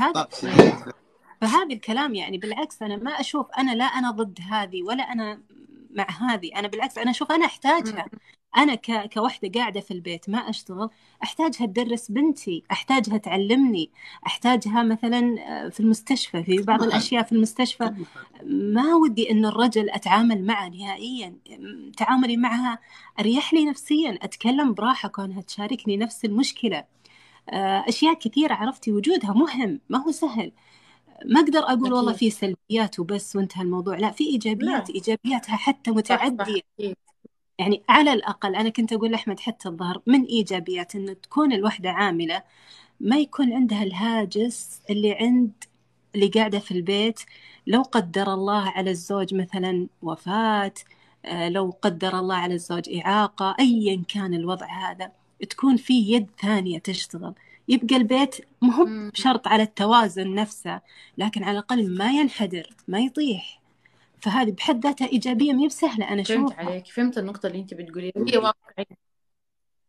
[0.02, 0.74] هذا- شديد.
[1.42, 5.40] فهذا الكلام يعني بالعكس أنا ما أشوف أنا لا أنا ضد هذه ولا أنا
[5.96, 6.52] مع هذه.
[6.56, 8.06] أنا بالعكس أنا أشوف أنا أحتاجها.
[8.58, 9.14] أنا ك...
[9.14, 10.90] كوحدة قاعدة في البيت ما أشتغل
[11.24, 13.90] أحتاجها تدرس بنتي أحتاجها تعلمني
[14.28, 17.94] أحتاجها مثلا آه، في المستشفى في بعض الأشياء في المستشفى.
[18.44, 21.38] ما ودي أن الرجل أتعامل معه نهائيا.
[21.98, 22.80] تعاملي معها
[23.20, 26.84] أريح لي نفسيا أتكلم براحة كونها تشاركني نفس المشكلة.
[27.50, 30.52] آه، أشياء كثيرة عرفتي؟ وجودها مهم ما هو سهل.
[31.26, 32.14] ما أقدر أقول والله.
[32.14, 34.96] في سلبيات وبس وانتهى الموضوع لا في إيجابيات لا.
[34.96, 35.92] إيجابياتها حتى
[36.80, 36.96] أكيد.
[37.60, 42.44] يعني على الأقل أنا كنت أقول لأحمد حتى الظهر من إيجابيات أنه تكون الوحدة عاملة
[43.00, 45.52] ما يكون عندها الهاجس اللي عند
[46.16, 47.20] اللي قاعدة في البيت
[47.68, 50.74] لو قدر الله على الزوج مثلا وفاة
[51.26, 55.12] آه، لو قدر الله على الزوج إعاقة أيا كان الوضع هذا
[55.50, 57.34] تكون في يد ثانية تشتغل
[57.68, 59.12] يبقى البيت مو مم.
[59.14, 60.82] شرط على التوازن نفسه
[61.18, 63.62] لكن على الأقل ما ينحدر ما يطيح.
[64.22, 66.66] فهذه بحد ذاتها إيجابية مي بسهلة أنا فهمت أشوفها.
[66.70, 68.14] عليك فهمت النقطة اللي أنت بتقوليها.
[68.18, 69.06] هي واقعية.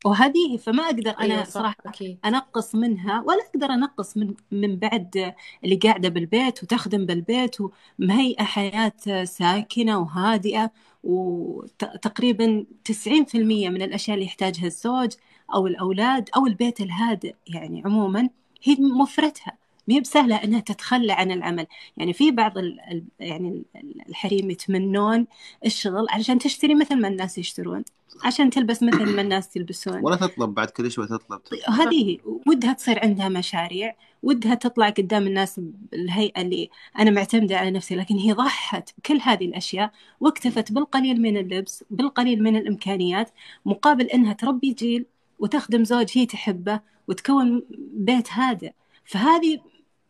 [0.05, 2.19] وهذه فما أقدر أنا أيوة صح صراحة أكيد.
[2.25, 5.35] أنقص منها ولا أقدر أنقص من من بعد
[5.65, 7.57] اللي قاعدة بالبيت وتخدم بالبيت
[8.01, 10.71] ومهيئة حياة ساكنة وهادئة
[11.05, 15.13] وتقريبا 90% من الأشياء اللي يحتاجها الزوج.
[15.55, 18.29] أو الأولاد أو البيت الهادئ يعني عموما
[18.63, 19.53] هي موفرتها.
[19.89, 21.67] مي بسهلة أنها تتخلى عن العمل.
[21.97, 25.27] يعني في بعض ال يعني ال- الحريم يتمنون
[25.67, 27.85] الشغل علشان تشتري مثل ما الناس يشترون
[28.25, 30.01] عشان تلبس مثل ما الناس يلبسون.
[30.05, 31.41] ولا تطلب بعد كل شوي تطلب.
[31.69, 35.61] هذه ودها تصير عندها مشاريع ودها تطلع قدام الناس
[35.93, 41.37] بالهيئة اللي أنا معتمدة على نفسي لكن هي ضحت بكل هذه الأشياء واكتفت بالقليل من
[41.37, 43.31] اللبس بالقليل من الإمكانيات
[43.67, 45.07] مقابل أنها تربي جيل
[45.39, 48.73] وتخدم زوج هي تحبه وتكون بيت هادئ.
[49.05, 49.61] فهذه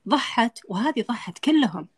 [0.08, 1.88] ضحت وهذه ضحت كلهم.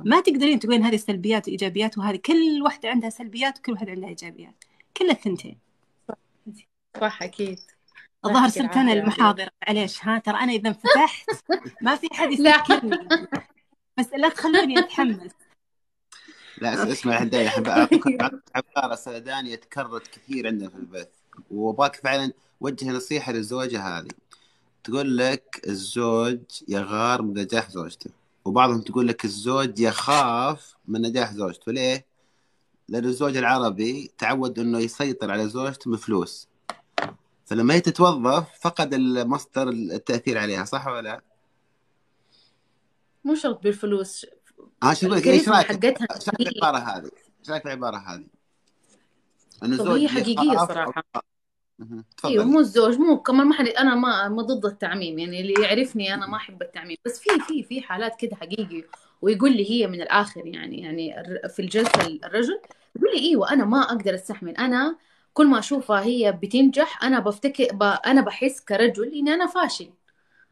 [0.00, 4.64] ما تقدرين تقولين هذه سلبيات وإيجابيات وهذه كل واحدة عندها سلبيات وكل واحدة عندها إيجابيات.
[4.96, 5.58] كل الثنتين.
[7.00, 7.58] صح أكيد.
[8.24, 9.00] الظاهر صرت أنا العافية.
[9.00, 9.50] المحاضرة.
[9.66, 11.30] معليش ها ترى أنا إذا انفتحت
[11.82, 12.56] ما في حد لا.
[12.56, 12.98] يسكرني
[13.98, 15.32] بس لا تخلوني أتحمس.
[16.58, 18.02] لا اس- اسمع هدايا احب اعطيك
[18.54, 21.08] عبارة سردانيه تكررت كثير عندنا في البث.
[21.50, 24.08] وأبغاك فعلا وجه نصيحة للزوجه هذه
[24.84, 28.10] تقول لك الزوج يغار من نجاح زوجته
[28.44, 32.06] وبعضهم تقول لك الزوج يخاف من نجاح زوجته ليه؟
[32.88, 36.48] لأن الزوج العربي تعود إنه يسيطر على زوجته بفلوس
[37.46, 41.22] فلما هي تتوظف فقد المصدر التأثير عليها صح ولا لا؟
[43.24, 44.26] مو شرط بالفلوس
[44.82, 47.68] ها شو يقول لك إيش رأيك؟ حقتها إيش رأيك في العبارة هذه؟ إيش رأيك في
[47.68, 48.26] العبارة هذه؟
[49.62, 50.94] إنه الزوج هي حقيقية يخاف-
[51.78, 52.04] صراحة مهم.
[52.24, 52.52] أيوه تفضل.
[52.52, 56.26] مو الزوج مو كمان ما حد أنا ما ما ضد التعميم يعني اللي يعرفني أنا
[56.26, 56.96] ما أحب التعميم.
[57.06, 58.84] بس في في في حالات كده حقيقي
[59.22, 61.14] ويقول لي هي من الآخر يعني يعني
[61.48, 62.60] في الجلسة الرجل
[62.96, 64.56] يقول لي إيوه أنا ما أقدر أستحمل.
[64.56, 64.98] أنا
[65.34, 67.82] كل ما أشوفها هي بتنجح أنا بفتكر ب...
[67.82, 69.90] أنا بحس كرجل إني أنا فاشل.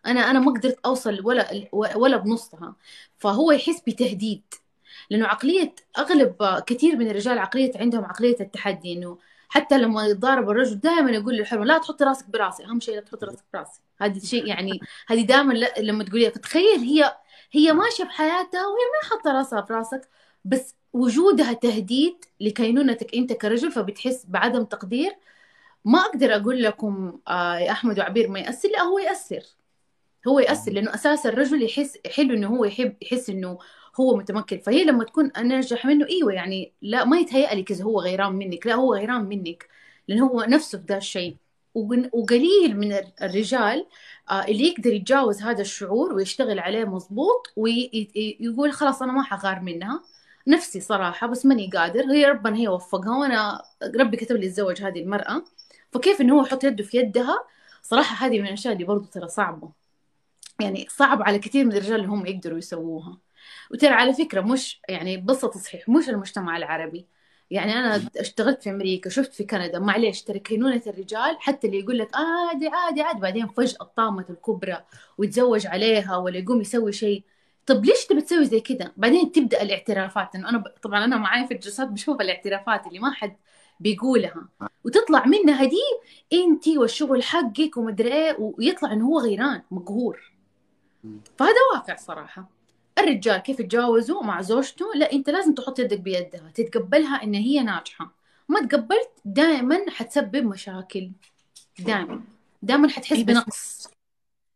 [0.07, 2.77] أنا أنا ما قدرت أوصل ولا ولا بنصها.
[3.19, 4.43] فهو يحس بتهديد.
[5.11, 6.37] لأنه عقلية أغلب
[6.67, 11.65] كثير من الرجال عقلية عندهم عقلية التحدي إنه حتى لما يتضارب الرجل دائما يقول للحرمة
[11.65, 13.81] لا تحطي راسك براسي أهم شيء لا تحطي راسك براسي.
[14.01, 17.17] هذا الشيء يعني هذه دائما لما تقوليها فتخيل هي
[17.53, 20.09] هي ماشية بحياتها وهي ما حاطة راسها براسك
[20.45, 25.17] بس وجودها تهديد لكينونتك أنت كرجل فبتحس بعدم تقدير.
[25.85, 29.43] ما أقدر أقول لكم آه يا أحمد وعبير ما يأثر لا هو يأثر.
[30.29, 33.59] هو يأثر لأنه أساس الرجل يحس حلو إنه هو يحب يحس إنه
[34.01, 34.59] هو متمكن.
[34.59, 38.67] فهي لما تكون انجح منه إيوه يعني لا ما يتهيأ لك اذا هو غيران منك.
[38.67, 39.69] لا هو غيران منك
[40.09, 41.37] لأنه هو نفسه في ذا الشيء.
[42.13, 43.87] وقليل من الرجال
[44.33, 50.03] اللي يقدر يتجاوز هذا الشعور ويشتغل عليه مظبوط ويقول خلاص أنا ما حغار منها.
[50.47, 52.13] نفسي صراحة بس ماني قادر.
[52.13, 53.63] هي ربنا هي وفقها وأنا
[54.01, 55.45] ربي كتب لي الزوج هذه المرأة.
[55.93, 57.39] فكيف إنه هو يحط يده في يدها؟
[57.83, 59.73] صراحة هذه من الأشياء اللي برضو ترى صعبة.
[60.61, 63.19] يعني صعب على كثير من الرجال اللي هم يقدروا يسووها.
[63.71, 67.07] وترى على فكرة مش يعني بس تصحيح مش المجتمع العربي.
[67.51, 71.99] يعني أنا اشتغلت في أمريكا شفت في كندا معليش ترى كينونة الرجال حتى اللي يقول
[71.99, 74.85] لك آه عادي عادي عادي بعدين فجأة طامت الكبرى
[75.19, 77.25] ويتزوج عليها ولا يقوم يسوي شيء.
[77.67, 80.35] طب ليش تبي تسوي زي كذا بعدين تبدأ الاعترافات.
[80.35, 80.65] إنه أنا ب...
[80.83, 83.37] طبعا أنا معايا في الجلسات بشوف الاعترافات اللي ما حد
[83.81, 84.49] بيقولها.
[84.85, 85.81] وتطلع منها دي
[86.33, 90.33] أنت والشغل حقك ومدري إيه ويطلع إنه هو غيران مقهور.
[91.39, 92.56] فهذا واقع صراحة.
[92.99, 98.13] الرجال كيف يتجاوزوا مع زوجته؟ لا أنت لازم تحط يدك بيدها تتقبلها إن هي ناجحة.
[98.49, 101.11] ما تقبلت دائما حتسبب مشاكل
[101.79, 102.25] دائما
[102.63, 103.89] دائما حتحس إيه بنقص.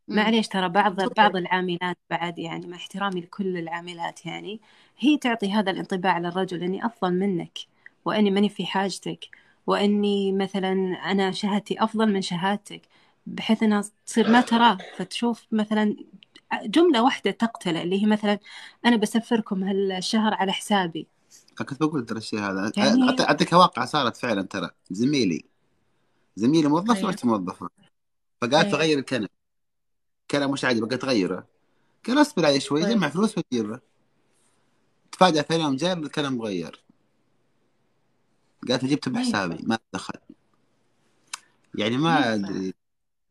[0.07, 4.61] معليش ترى بعض بعض العاملات بعد يعني مع احترامي لكل العاملات يعني
[4.97, 7.57] هي تعطي هذا الانطباع للرجل إني أفضل منك
[8.05, 9.29] وإني ماني في حاجتك
[9.67, 10.71] وإني مثلا
[11.11, 12.81] أنا شهادتي أفضل من شهادتك
[13.25, 14.77] بحيث إنها تصير ما تراه.
[14.95, 15.95] فتشوف مثلا
[16.63, 18.39] جملة واحدة تقتله اللي هي مثلا
[18.85, 21.07] أنا بسفركم هالشهر على حسابي.
[21.57, 22.71] كنت بقول ترى الشيء هذا.
[22.77, 24.69] يعني أعطيك واقع صارت فعلا ترى.
[24.91, 25.45] زميلي
[26.35, 27.01] زميلي موظف أيوه.
[27.01, 27.69] زوجته موظفة.
[28.41, 28.77] فقالت له أيوه.
[28.77, 29.29] غير الكنب
[30.31, 31.47] كلام مش عاجبك قلت غيره
[32.07, 32.91] قال أصبر عليه شوي طيب.
[32.91, 33.79] جمع فلوس وجيبه
[35.11, 36.83] تفاجأ ثاني يوم جاب الكلام مغير.
[38.69, 40.19] قالت جبته ما بحسابي ما دخل.
[41.75, 42.73] يعني ما ينفع أدري.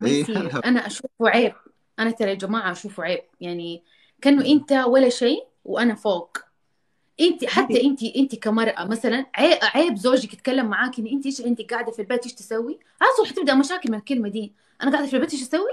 [0.03, 0.21] إيه.
[0.21, 1.53] يصير أنا اشوفه عيب
[1.99, 3.21] أنا ترى يا جماعة اشوفه عيب.
[3.41, 3.83] يعني
[4.21, 6.37] كأنه أنت ولا شيء وأنا فوق.
[7.21, 9.25] أنت حتى انت أنت كمرأة مثلا
[9.63, 12.79] عيب, زوجك يتكلم معاك إن أنت إيش أنت قاعدة في البيت إيش تسوي؟
[13.17, 14.53] طول حتبدا مشاكل من الكلمة دي.
[14.81, 15.71] أنا قاعدة في البيت إيش أسوي؟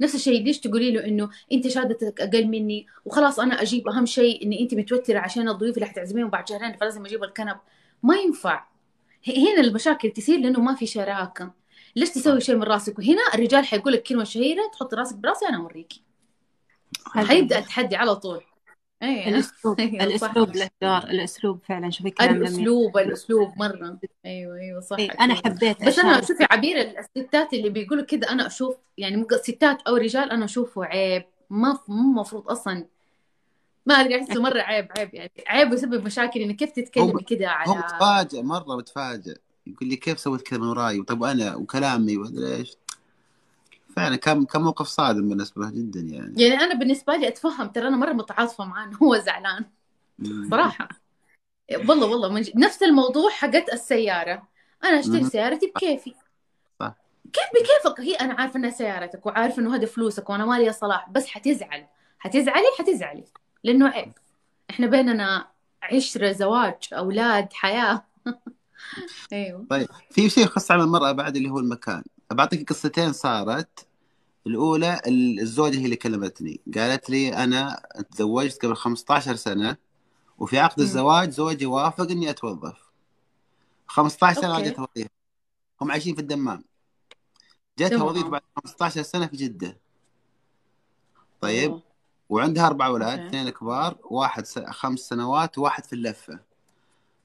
[0.00, 4.46] نفس الشيء ليش تقولي له إنه أنت شهادتك أقل مني؟ وخلاص أنا أجيب أهم شيء
[4.46, 7.56] إن أنت متوترة عشان الضيوف اللي حتعزميهم بعد شهرين فلازم أجيب الكنب.
[8.02, 8.64] ما ينفع.
[9.28, 11.50] هنا المشاكل تصير لأنه ما في شراكة.
[11.96, 15.56] ليش تسوي شيء من راسك؟ وهنا الرجال حيقول لك كلمة شهيرة تحط راسك براسي أنا
[15.56, 16.02] أوريكي.
[17.06, 18.40] حيبدأ التحدي على طول.
[19.02, 19.28] إيه.
[19.28, 19.80] الأسلوب.
[19.80, 20.02] صح.
[20.02, 20.98] الأسلوب له دور.
[20.98, 21.90] الأسلوب فعلا.
[21.90, 23.98] شوفي كلام الأسلوب الأسلوب مرة.
[24.26, 24.96] أيوه أيوه صح.
[24.98, 29.26] إيه أنا حبيت بس أنا شوفي عبير الستات اللي بيقولوا كده أنا أشوف يعني مو
[29.42, 31.24] ستات أو رجال أنا أشوفه عيب.
[31.50, 32.86] ما مو مفروض أصلا.
[33.86, 35.32] ما أدري أحسه مرة عيب عيب يعني.
[35.46, 39.36] عيب ويسبب مشاكل إنك كيف هو تتكلمي كده هو على متفاجئ مرة متفاجئ.
[39.66, 42.76] يقول لي كيف سويت كذا من وراي؟ طب وأنا وكلامي ومدري إيش.
[43.96, 46.42] فعلا كان كان موقف صادم بالنسبة له جدا يعني.
[46.42, 49.64] يعني أنا بالنسبة لي أتفهم ترى أنا مرة متعاطفة معاه إنه هو زعلان.
[50.50, 50.88] صراحة.
[51.88, 54.48] والله والله من ج- نفس الموضوع حقت السيارة.
[54.84, 55.24] أنا أشتري.
[55.24, 56.14] سيارتي بكيفي.
[56.80, 56.94] صح.
[57.32, 61.26] كيف بكيفك؟ هي أنا عارفة إنها سيارتك وعارفة إنه هذا فلوسك وأنا مالي صلاح بس
[61.26, 61.86] حتزعل.
[62.18, 63.24] حتزعلي حتزعلي.
[63.64, 64.12] لأنه عيب.
[64.70, 65.46] إحنا بيننا
[65.82, 68.04] عشرة زواج أولاد حياة.
[69.32, 69.66] أيوه.
[69.70, 72.02] طيب في شيء خاص عن المرأة بعد اللي هو المكان.
[72.30, 73.86] بعطيك قصتين صارت.
[74.46, 75.00] الأولى
[75.40, 76.60] الزوجة هي اللي كلمتني.
[76.74, 79.76] قالت لي أنا تزوجت قبل 15 سنة
[80.38, 82.90] وفي عقد الزواج زوجي وافق إني أتوظف.
[83.86, 85.10] 15 سنة جتها وظيفه
[85.80, 86.64] هم عايشين في الدمام.
[87.78, 89.76] جاتها وظيفه بعد 15 سنة في جدة.
[91.40, 91.82] طيب أوه.
[92.30, 94.58] وعندها أربع أولاد اثنين كبار واحد س...
[94.58, 96.40] خمس سنوات وواحد في اللفة.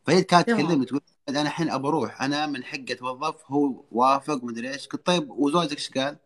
[0.05, 1.01] فهي كانت تكلمني تقول
[1.35, 4.87] أنا الحين أبى أروح أنا من حقي اتوظف هو وافق مدري إيش.
[4.87, 6.17] قلت طيب وزوجك إيش قال؟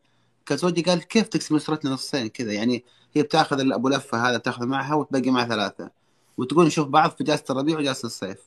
[0.46, 2.84] كان زوجي قال كيف تقسم أسرتنا نصين كذا؟ يعني
[3.16, 5.90] هي بتاخذ ابو لفة هذا بتاخذ معها وتبقي مع ثلاثة.
[6.38, 8.40] وتقول نشوف بعض في جلسة الربيع وجلسة الصيف.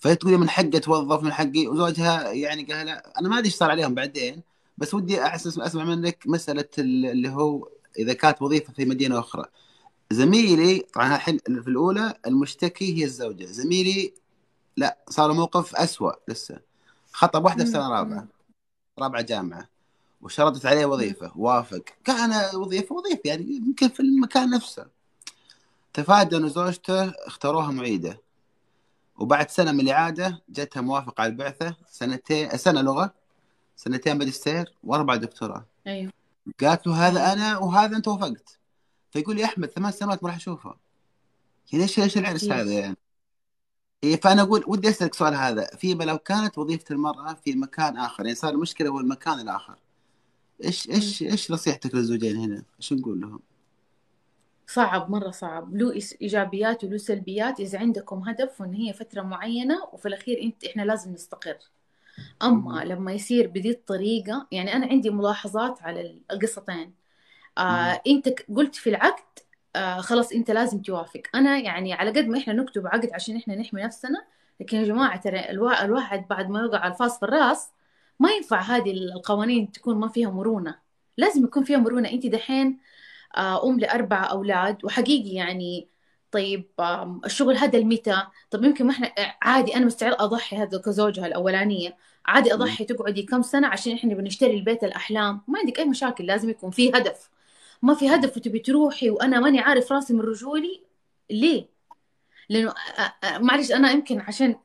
[0.00, 1.68] فهي تقول من حقي اتوظف من حقي.
[1.68, 4.42] وزوجها يعني قال لا أنا ما أدري إيش صار عليهم بعدين
[4.78, 9.44] بس ودي أحسس أسمع منك مسألة اللي هو إذا كانت وظيفة في مدينة أخرى.
[10.10, 13.44] زميلي طبعا الحين في الأولى المشتكي هي الزوجة.
[13.44, 14.14] زميلي
[14.78, 16.58] لا صار موقف أسوأ لسه.
[17.12, 18.26] خطب واحدة في سنة رابعة.
[18.98, 19.68] رابعة جامعة.
[20.22, 21.32] وشرطت عليه وظيفة.
[21.36, 21.84] وافق.
[22.06, 24.86] قال أنا وظيفة وظيفة يعني يمكن في المكان نفسه.
[25.92, 28.20] تفاجأ أن زوجته اختاروها معيدة.
[29.18, 31.76] وبعد سنة من الإعادة جتها موافقة على البعثة.
[31.90, 33.14] سنتين سنة لغة
[33.76, 35.64] سنتين ماجستير واربع دكتوراه.
[35.86, 36.12] أيوه.
[36.60, 38.58] قالت له هذا أنا وهذا أنت وافقت
[39.10, 40.74] فيقول لي أحمد ثمان سنوات ما راح أشوفه.
[41.72, 42.96] يعني إيش إيش العرس هذا يعني؟
[44.04, 48.24] إيه فأنا أقول ودي أسألك سؤال هذا فيما لو كانت وظيفة المرأة في مكان آخر
[48.24, 49.78] يعني صار المشكلة هو المكان الآخر
[50.64, 53.40] إيش إيش إيش نصيحتك للزوجين هنا؟ إيش نقول لهم؟
[54.66, 60.08] صعب مرة صعب له إيجابيات وله سلبيات إذا عندكم هدف وإن هي فترة معينة وفي
[60.08, 61.58] الأخير أنت إحنا لازم نستقر
[62.42, 62.84] أما.
[62.84, 66.92] لما يصير بذي الطريقة يعني أنا عندي ملاحظات على القصتين.
[67.58, 69.38] آه أنت قلت في العقد
[69.76, 71.22] آه خلاص أنت لازم توافق.
[71.34, 74.24] أنا يعني على قد ما إحنا نكتب عقد عشان إحنا نحمي نفسنا
[74.60, 77.70] لكن يا جماعة ترى الوا- الواحد بعد ما يوقع الفاس في الرأس
[78.20, 80.78] ما ينفع هذه القوانين تكون ما فيها مرونة.
[81.16, 82.08] لازم يكون فيها مرونة.
[82.10, 82.78] أنت دحين
[83.36, 85.88] آه، أم لأربع أولاد وحقيقي يعني
[86.30, 86.64] طيب
[87.24, 91.96] الشغل هذا المتى طب يمكن ما إحنا عادي أنا مستعد أضحي هذا كزوجها الأولانية.
[92.26, 95.40] عادي أضحي تقعدي كم سنة عشان إحنا بنشتري البيت الأحلام.
[95.48, 96.26] ما عندك أي مشاكل.
[96.26, 97.30] لازم يكون في هدف.
[97.82, 100.82] ما في هدف وتبي تروحي وأنا ماني عارف راسي من رجولي؟
[101.30, 101.66] ليه؟
[102.48, 102.74] لأنه
[103.24, 104.56] معلش أنا يمكن عشان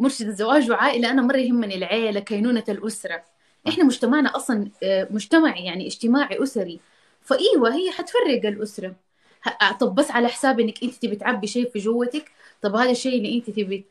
[0.00, 3.24] مرشدة زواج وعائلة أنا مرة يهمني العيلة كينونة الأسرة.
[3.68, 6.80] إحنا مجتمعنا أصلا آه، مجتمع يعني اجتماعي أسري.
[7.22, 8.96] فأيوة هي حتفرق الأسرة.
[9.44, 12.30] ه- طب بس على حساب إنك أنت تبي تعبي شيء في جوتك؟
[12.62, 13.86] طب هذا الشيء اللي أنت تبي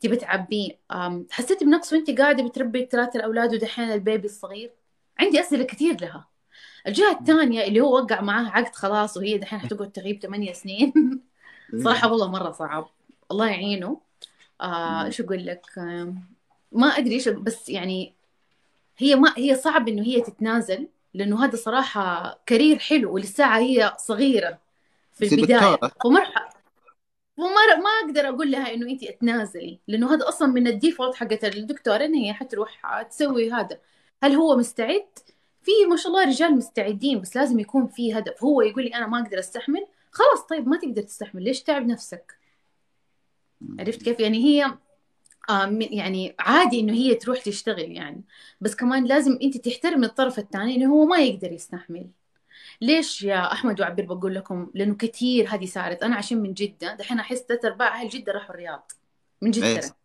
[0.00, 0.78] تبي تعبيه
[1.30, 4.70] حسيتي بنقص وأنت قاعدة بتربي ثلاثة الأولاد ودحين البيبي الصغير؟
[5.18, 6.27] عندي أسئلة كثير لها.
[6.88, 10.92] الجهة الثانية اللي هو وقع معاها عقد خلاص وهي دحين حتقعد تغيب ثمانية سنين.
[11.84, 12.88] صراحة والله مرة صعب.
[13.30, 14.00] الله يعينه.
[14.60, 16.14] آه إيش أقول لك؟ آه
[16.72, 18.14] ما أدري إيش بس يعني
[18.98, 24.58] هي ما هي صعب إنه هي تتنازل لأنه هذا صراحة career حلو وللساعة هي صغيرة
[25.12, 26.48] في دكتورة ومرحب
[27.36, 31.44] وما ما أقدر أقول لها إنه انت تنازلي لأنه هذا أصلا من ال default حقت
[31.44, 33.78] الدكتوره إن هي حتروح تسوي هذا.
[34.22, 35.06] هل هو مستعد؟
[35.68, 38.44] في ما شاء الله رجال مستعدين بس لازم يكون في هدف.
[38.44, 39.86] هو يقول لي أنا ما أقدر أستحمل.
[40.10, 41.44] خلاص طيب ما تقدر تستحمل.
[41.44, 42.38] ليش تعب نفسك؟
[43.78, 44.64] عرفت كيف؟ يعني هي
[45.50, 48.22] آه يعني عادي إنه هي تروح تشتغل يعني.
[48.60, 52.10] بس كمان لازم أنت تحترم الطرف الثاني إنه هو ما يقدر يستحمل.
[52.80, 56.02] ليش يا أحمد وعبير بقول لكم؟ لأنه كثير هذه صارت.
[56.02, 58.92] أنا عشان من جدة دحين أحس ثلاث أرباع أهل جدة راحوا الرياض.
[59.42, 59.97] من جدة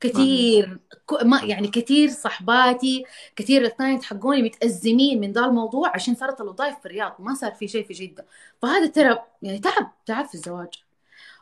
[0.00, 0.78] كثير
[1.22, 3.04] ما يعني كثير صحباتي
[3.36, 7.52] كثير ال client حقوني متأزمين من ذا الموضوع عشان صارت الوظائف في الرياض ما صار
[7.52, 8.26] في شيء في جدة.
[8.62, 10.68] فهذا ترى يعني تعب تعب في الزواج.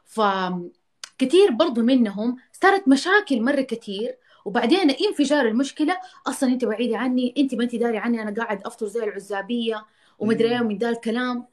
[0.05, 5.97] فكثير برضو منهم صارت مشاكل مرة كثير وبعدين انفجار المشكلة.
[6.27, 9.87] أصلا أنت بعيدة عني أنت ما أنت داري عني أنا قاعد أفطر زي العزابية
[10.18, 11.44] ومدري إيه ومن ذا الكلام.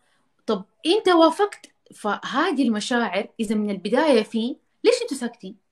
[0.45, 1.65] طب أنت وافقت؟
[1.95, 5.64] فهذه المشاعر إذا من البداية في ليش أنتوا ساكتين؟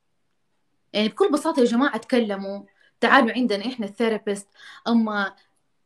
[0.93, 2.63] يعني بكل بساطة يا جماعة تكلموا
[2.99, 4.47] تعالوا عندنا إحنا ال therapist.
[4.87, 5.35] أما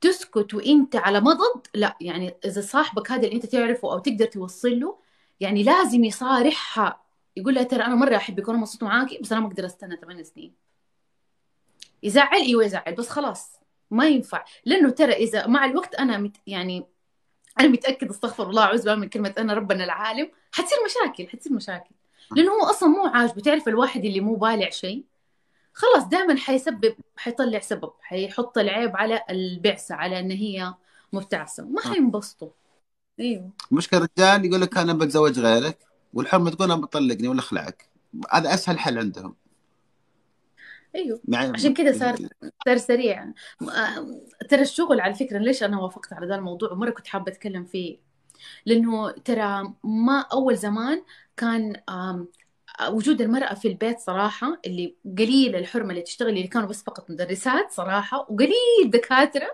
[0.02, 4.80] تسكت وإنت على مضض لا يعني إذا صاحبك هذا اللي أنت تعرفه أو تقدر توصل
[4.80, 4.98] له
[5.39, 7.02] يعني لازم يصارحها.
[7.38, 10.24] يقول لها ترى أنا مرة أحبك وأنا مبسوط معاكي بس أنا ما أقدر أستنى ثمان
[10.24, 10.54] سنين.
[12.04, 13.60] يزعل؟ أيوه يزعل بس خلاص
[13.91, 14.46] ما ينفع.
[14.65, 16.86] لأنه ترى إذا مع الوقت أنا مت يعني
[17.60, 21.97] أنا متاكد أستغفر الله أعوذ بالله من كلمة أنا ربنا العالم حتصير مشاكل حتصير مشاكل.
[22.36, 23.42] لأنه هو أصلا مو عاجبه.
[23.42, 25.04] تعرف الواحد اللي مو بالع شيء؟
[25.74, 27.92] خلاص دائما حيسبب حيطلع سبب.
[28.02, 30.74] حيحط العيب على البعثة على إن هي
[31.13, 31.63] مبتعثة.
[31.63, 32.50] ما حينبسطوا.
[33.20, 33.50] إيوه.
[33.72, 35.78] مشكلة الرجال يقول لك أنا بتزوج غيرك
[36.13, 37.90] والحرمة تقول أنا بطلقني ولا أخلعك.
[38.32, 39.36] هذا أسهل حل عندهم.
[40.96, 41.22] إيوه.
[41.28, 42.16] يعني عشان كذا صار
[42.66, 43.34] صار سريع.
[43.62, 47.66] آه، ترى الشغل على فكرة ليش أنا وافقت على ذا الموضوع؟ ومرة كنت حابة أتكلم
[47.66, 48.07] فيه.
[48.65, 51.04] لأنه ترى ما أول زمان
[51.38, 51.82] كان
[52.89, 57.71] وجود المرأة في البيت صراحة اللي قليل الحرمة اللي تشتغل اللي كانوا بس فقط مدرسات
[57.71, 59.47] صراحة وقليل دكاترة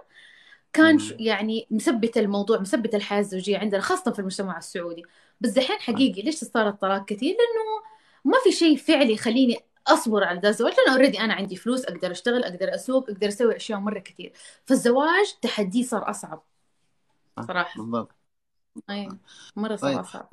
[0.73, 5.03] كان يعني مثبت الموضوع مثبت الحياة الزوجية عندنا خاصة في المجتمع السعودي.
[5.41, 7.83] بس دحين حقيقي ليش صار الطلاق كثير؟ لأنه
[8.25, 12.11] ما في شيء فعلي يخليني أصبر على ذا الزواج لأنه already أنا عندي فلوس أقدر
[12.11, 14.33] أشتغل أقدر أسوق أقدر أسوي أشياء مرة كثير.
[14.65, 16.43] فالزواج تحديه صار أصعب
[17.47, 17.77] صراحة.
[17.77, 18.22] بالضبط.
[18.89, 19.09] اي
[19.55, 19.99] مرة صار طيب.
[19.99, 20.29] اصعب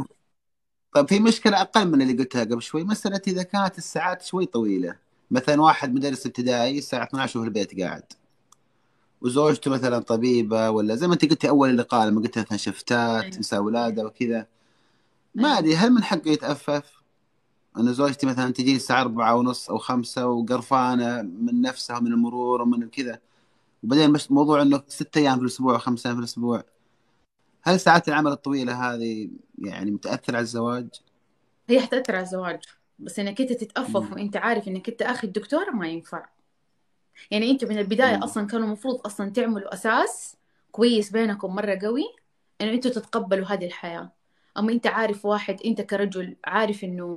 [0.95, 4.97] طيب في مشكلة أقل من اللي قلتها قبل شوي مسألة إذا كانت الساعات شوي طويلة.
[5.31, 8.03] مثلا واحد مدرس ابتدائي الساعة 12 وفي البيت قاعد.
[9.21, 13.39] وزوجته مثلا طبيبة ولا زي ما أنت قلتي أول اللقاء لما قلت مثلا شفتات أيوة.
[13.39, 14.47] مساء ولادة وكذا.
[15.35, 15.59] ما أيوة.
[15.59, 17.03] أدري هل من حقه يتأفف؟
[17.77, 22.89] أنا زوجتي مثلا تجي الساعة أربعة ونص أو خمسة وقرفانة من نفسها ومن المرور ومن
[22.89, 23.19] كذا.
[23.85, 26.65] وبعدين موضوع إنه ست أيام في الأسبوع وخمس أيام في الأسبوع.
[27.63, 30.89] هل ساعات العمل الطويلة هذه يعني متأثر على الزواج؟
[31.69, 32.61] هي حتأثر على الزواج
[32.99, 34.13] بس إنك أنت تتأفف مم.
[34.13, 36.27] وأنت عارف إنك أنت اخذ دكتورة ما ينفع
[37.31, 38.23] يعني أنتوا من البداية مم.
[38.23, 40.37] أصلا كانوا المفروض أصلا تعملوا أساس
[40.73, 42.05] كويس بينكم مرة قوي
[42.61, 44.13] إنه أنتوا تتقبلوا هذه الحياة
[44.59, 47.17] أما أنت عارف واحد أنت كرجل عارف إنه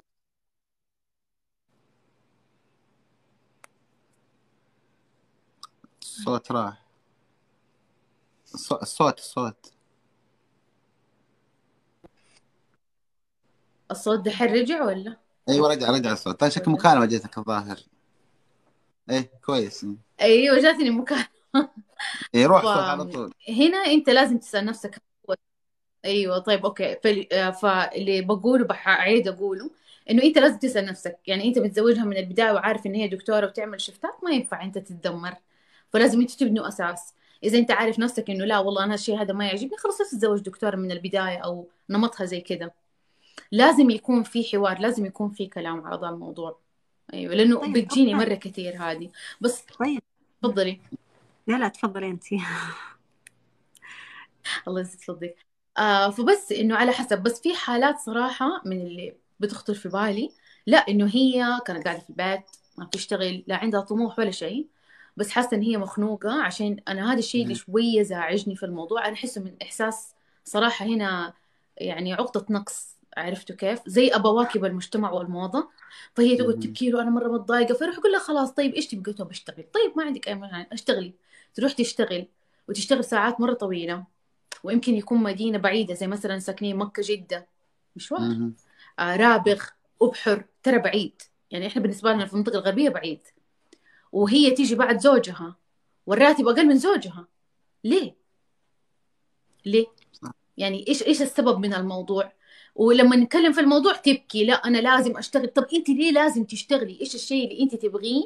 [6.01, 6.83] الصوت راح
[8.81, 9.73] الصوت الصوت,
[13.93, 14.19] الصوت.
[14.19, 15.17] دحين رجع ولا؟
[15.49, 16.39] أيوه رجع رجع الصوت.
[16.39, 17.79] طيب شكل مكالمه جاتك الظاهر.
[19.09, 19.85] إيه كويس.
[20.21, 21.27] أيوه جاتني مكالمة
[22.35, 23.33] إيه روح صوت على طول.
[23.49, 25.01] هنا أنت لازم تسأل نفسك
[26.05, 26.95] أيوه طيب أوكي.
[27.03, 29.69] فال- فاللي بقوله بحعيد أقوله
[30.09, 31.19] إنه أنت لازم تسأل نفسك.
[31.27, 35.35] يعني أنت متزوجها من البداية وعارف إن هي دكتورة وتعمل شفتات ما ينفع أنت تتدمر.
[35.93, 37.13] فلازم أنتوا تبنوا أساس.
[37.43, 40.41] إذا أنت عارف نفسك إنه لا والله أنا الشيء هذا ما يعجبني خلاص لا تتزوج
[40.41, 42.71] دكتورة من البداية أو نمطها زي كذا.
[43.51, 46.59] لازم يكون في حوار لازم يكون في كلام على هذا الموضوع.
[47.13, 48.25] أيوه لأنه طيب بتجيني أوكي.
[48.25, 49.09] مرة كثير هذه.
[49.41, 50.01] بس طيب.
[50.41, 50.79] تفضلي.
[51.47, 52.23] لا لا تفضلي انت.
[54.67, 55.35] الله يسعد صدرك
[55.77, 60.31] آه فبس إنه على حسب بس في حالات صراحة من اللي بتخطر في بالي.
[60.67, 62.41] لا إنه هي كانت قاعدة في البيت
[62.77, 64.67] ما بتشتغل لا عندها طموح ولا شيء.
[65.17, 67.59] بس حاسة إن هي مخنوقة عشان أنا هذا الشيء اللي مم.
[67.59, 69.05] شوية زعجني في الموضوع.
[69.07, 70.13] أنا احسه من إحساس
[70.45, 71.33] صراحة هنا
[71.77, 72.97] يعني عقدة نقص.
[73.17, 75.69] عرفتوا كيف؟ زي أبواكب المجتمع والموضة
[76.13, 76.59] فهي تقعد.
[76.59, 80.03] تبكي له أنا مرة متضايقة فيروح يقول لها خلاص طيب؟ قلت له بشتغل طيب ما
[80.03, 81.13] عندك أي مانع اشتغلي
[81.53, 82.25] تروح تشتغل
[82.69, 84.03] وتشتغل ساعات مرة طويلة
[84.63, 87.47] ويمكن يكون مدينة بعيدة زي مثلا ساكنين مكة جدة
[87.95, 88.21] مشوار.
[88.99, 89.63] آه رابغ
[90.01, 93.19] أبحر ترى بعيد يعني إحنا بالنسبة لنا في المنطقة الغربية بعيد
[94.11, 95.55] وهي تيجي بعد زوجها
[96.05, 97.27] والراتب أقل من زوجها
[97.83, 98.15] ليه؟
[99.65, 99.85] ليه؟
[100.57, 102.31] يعني إيش إيش السبب من الموضوع؟
[102.75, 105.47] ولما نتكلم في الموضوع تبكي لا أنا لازم أشتغل.
[105.47, 108.23] طب أنت ليه لازم تشتغلي؟ إيش الشيء اللي أنت تبغيه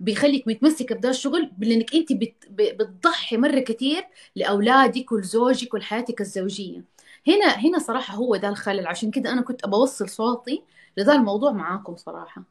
[0.00, 2.34] بيخليك متمسكة بدا الشغل؟ بت...
[2.50, 6.84] ب- بتضحي مرة كتير لأولادك ولزوجك ولحياتك الزوجية.
[7.28, 8.86] هنا هنا صراحة هو ده الخلل.
[8.86, 10.62] عشان كده أنا كنت أبوصل صوتي
[10.96, 12.42] لذا الموضوع معاكم صراحة.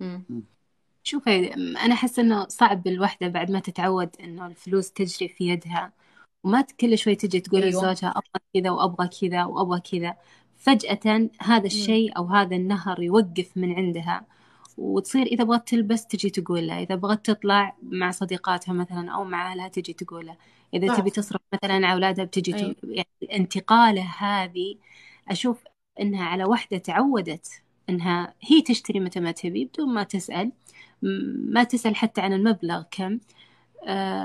[0.00, 0.24] مم.
[1.04, 5.92] شوفي أنا أحس إنه صعب الوحدة بعد ما تتعود إنه الفلوس تجري في يدها.
[6.46, 7.70] وما كل شوي تجي تقول أيوة.
[7.70, 10.14] لزوجها أبغى كذا وأبغى كذا وأبغى كذا.
[10.56, 11.66] فجأة هذا.
[11.66, 14.26] الشيء أو هذا النهر يوقف من عندها.
[14.78, 19.52] وتصير إذا بغت تلبس تجي تقول لها إذا بغت تطلع مع صديقاتها مثلا أو مع
[19.52, 20.36] أهلها تجي تقول لها
[20.74, 22.74] إذا صح تبي تصرف مثلا على أولادها بتجي أيوة.
[22.84, 24.76] يعني انتقالة هذه.
[25.28, 25.64] أشوف
[26.00, 27.48] إنها على وحدة تعودت
[27.88, 30.52] إنها هي تشتري متى ما تبي بدون ما تسأل.
[31.02, 33.18] م- ما تسأل حتى عن المبلغ كم.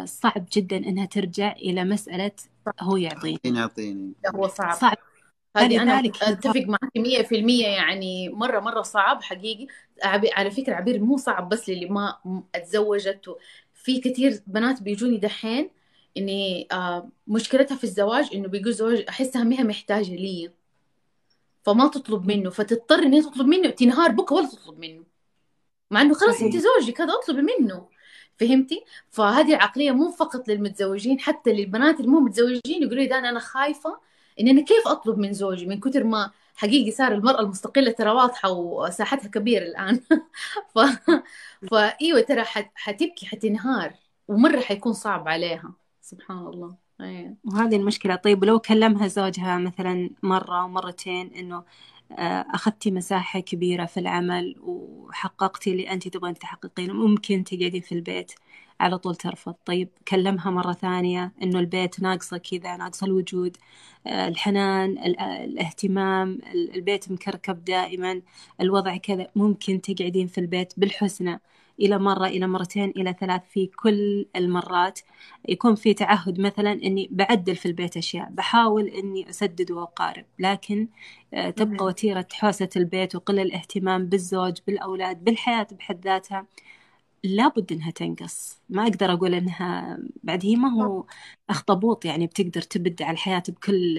[0.05, 2.31] صعب جدا إنها ترجع إلى مسألة
[2.65, 3.33] صح هو يعطيني.
[3.35, 4.73] اعطيني اعطيني لا هو صعب.
[4.77, 4.97] صعب.
[5.57, 9.67] هذه أنا هي أتفق معك مية في المية يعني مرة مرة صعب حقيقي.
[10.03, 12.17] عبي- على فكرة عبير مو صعب بس للي ما
[12.55, 13.35] أتزوجت.
[13.73, 15.69] في كثير بنات بيجوني دحين
[16.17, 20.51] إني آه مشكلتها في الزواج إنه بيقول زواج أحسها مها محتاجة لي.
[21.63, 22.49] فما تطلب منه.
[22.49, 23.69] فتضطر إن هي تطلب منه.
[23.69, 25.03] تنهار بكرة ولا تطلب منه.
[25.91, 27.87] مع إنه خلاص أنت زوجك هذا اطلبي منه.
[28.37, 33.39] فهمتي؟ فهذه العقلية مو فقط للمتزوجين حتى للبنات اللي مو متزوجين يقولوا لي ده أنا
[33.39, 33.99] خايفة
[34.39, 38.49] إن أنا كيف أطلب من زوجي؟ من كثر ما حقيقي صار المرأة المستقلة ترى واضحة
[38.51, 39.99] وساحتها كبيرة الآن.
[40.75, 40.79] ف...
[41.71, 42.71] فأيوة ترى حت...
[42.75, 43.93] حتبكي حتنهار
[44.27, 45.73] ومرة حيكون صعب عليها.
[46.01, 46.75] سبحان الله.
[47.01, 47.35] أيوة.
[47.43, 48.15] وهذه المشكلة.
[48.15, 51.63] طيب لو كلمها زوجها مثلا مرة أو مرتين إنه
[52.19, 58.31] أخذتي مساحة كبيرة في العمل وحققتي اللي أنت تبغين تحققينه ممكن تقعدين في البيت
[58.79, 59.55] على طول ترفض.
[59.65, 63.57] طيب كلمها مرة ثانية إنه البيت ناقصة كذا ناقصة الوجود
[64.07, 68.21] آه، الحنان ال- آه، الاهتمام ال- البيت مكركب دائما
[68.61, 71.41] الوضع كذا ممكن تقعدين في البيت بالحسنى.
[71.79, 74.99] إلى مرة إلى مرتين إلى ثلاث في كل المرات.
[75.49, 80.25] يكون في تعهد مثلا إني بعدل في البيت أشياء بحاول إني أسدد وأقارب.
[80.39, 80.87] لكن
[81.33, 81.85] آه، تبقى.
[81.85, 86.47] وتيرة حوسة البيت وقل الاهتمام بالزوج بالأولاد بالحياة بحد ذاتها
[87.23, 88.61] لابد إنها تنقص.
[88.69, 91.05] ما أقدر أقول إنها بعد هي ما هو
[91.49, 93.97] أخطبوط يعني بتقدر تبد على الحياة بكل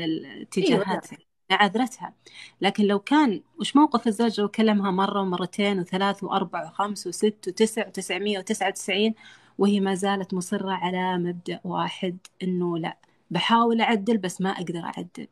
[0.62, 1.07] أيوة لا الاتجاهات
[1.55, 2.12] عذرتها.
[2.61, 7.86] لكن لو كان وش موقف الزوج لو كلمها مرة ومرتين وثلاث وأربع وخمس وست وتسع
[7.86, 9.14] وتسعمية وتسعة وتسعين
[9.59, 12.96] وهي ما زالت مصرة على مبدأ واحد إنه لا
[13.30, 15.28] بحاول أعدل بس ما أقدر أعدل.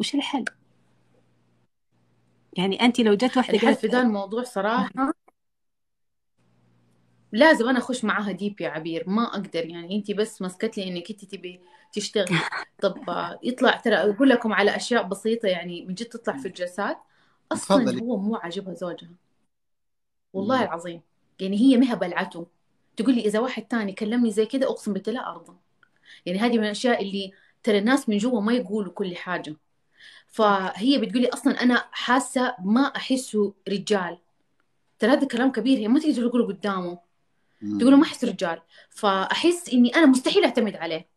[0.00, 0.44] وش الحل؟
[2.56, 5.14] يعني أنت لو جت واحدة الحل في ذا الموضوع صراحة
[7.34, 11.10] لازم أنا أخش معاها deep يا عبير ما أقدر يعني انت بس مسكت لي إنك
[11.10, 11.60] انت تبي
[11.92, 12.38] تشتغلي.
[12.82, 12.96] طب
[13.42, 16.98] يطلع ترى أقول لكم على أشياء بسيطة يعني من جد تطلع في الجلسات
[17.52, 18.02] أصلا تفضلي.
[18.02, 19.10] هو مو عاجبها زوجها.
[20.32, 20.62] والله مم.
[20.62, 21.02] العظيم.
[21.40, 22.46] يعني هي مها بلعته
[22.96, 25.52] تقول لي إذا واحد تاني كلمني زي كده أقسم بالله لا أرضى.
[26.26, 27.32] يعني هذه من الأشياء اللي
[27.62, 29.56] ترى الناس من جوا ما يقولوا كل حاجة.
[30.28, 34.18] فهي بتقولي أصلا أنا حاسة ما أحسه رجال.
[34.98, 36.98] ترى هذا كلام كبير هي ما تقدر تقوله قدامه.
[37.80, 38.02] تقول ما.
[38.02, 38.60] أحس رجال.
[38.90, 41.08] فأحس إني أنا مستحيل أعتمد عليه.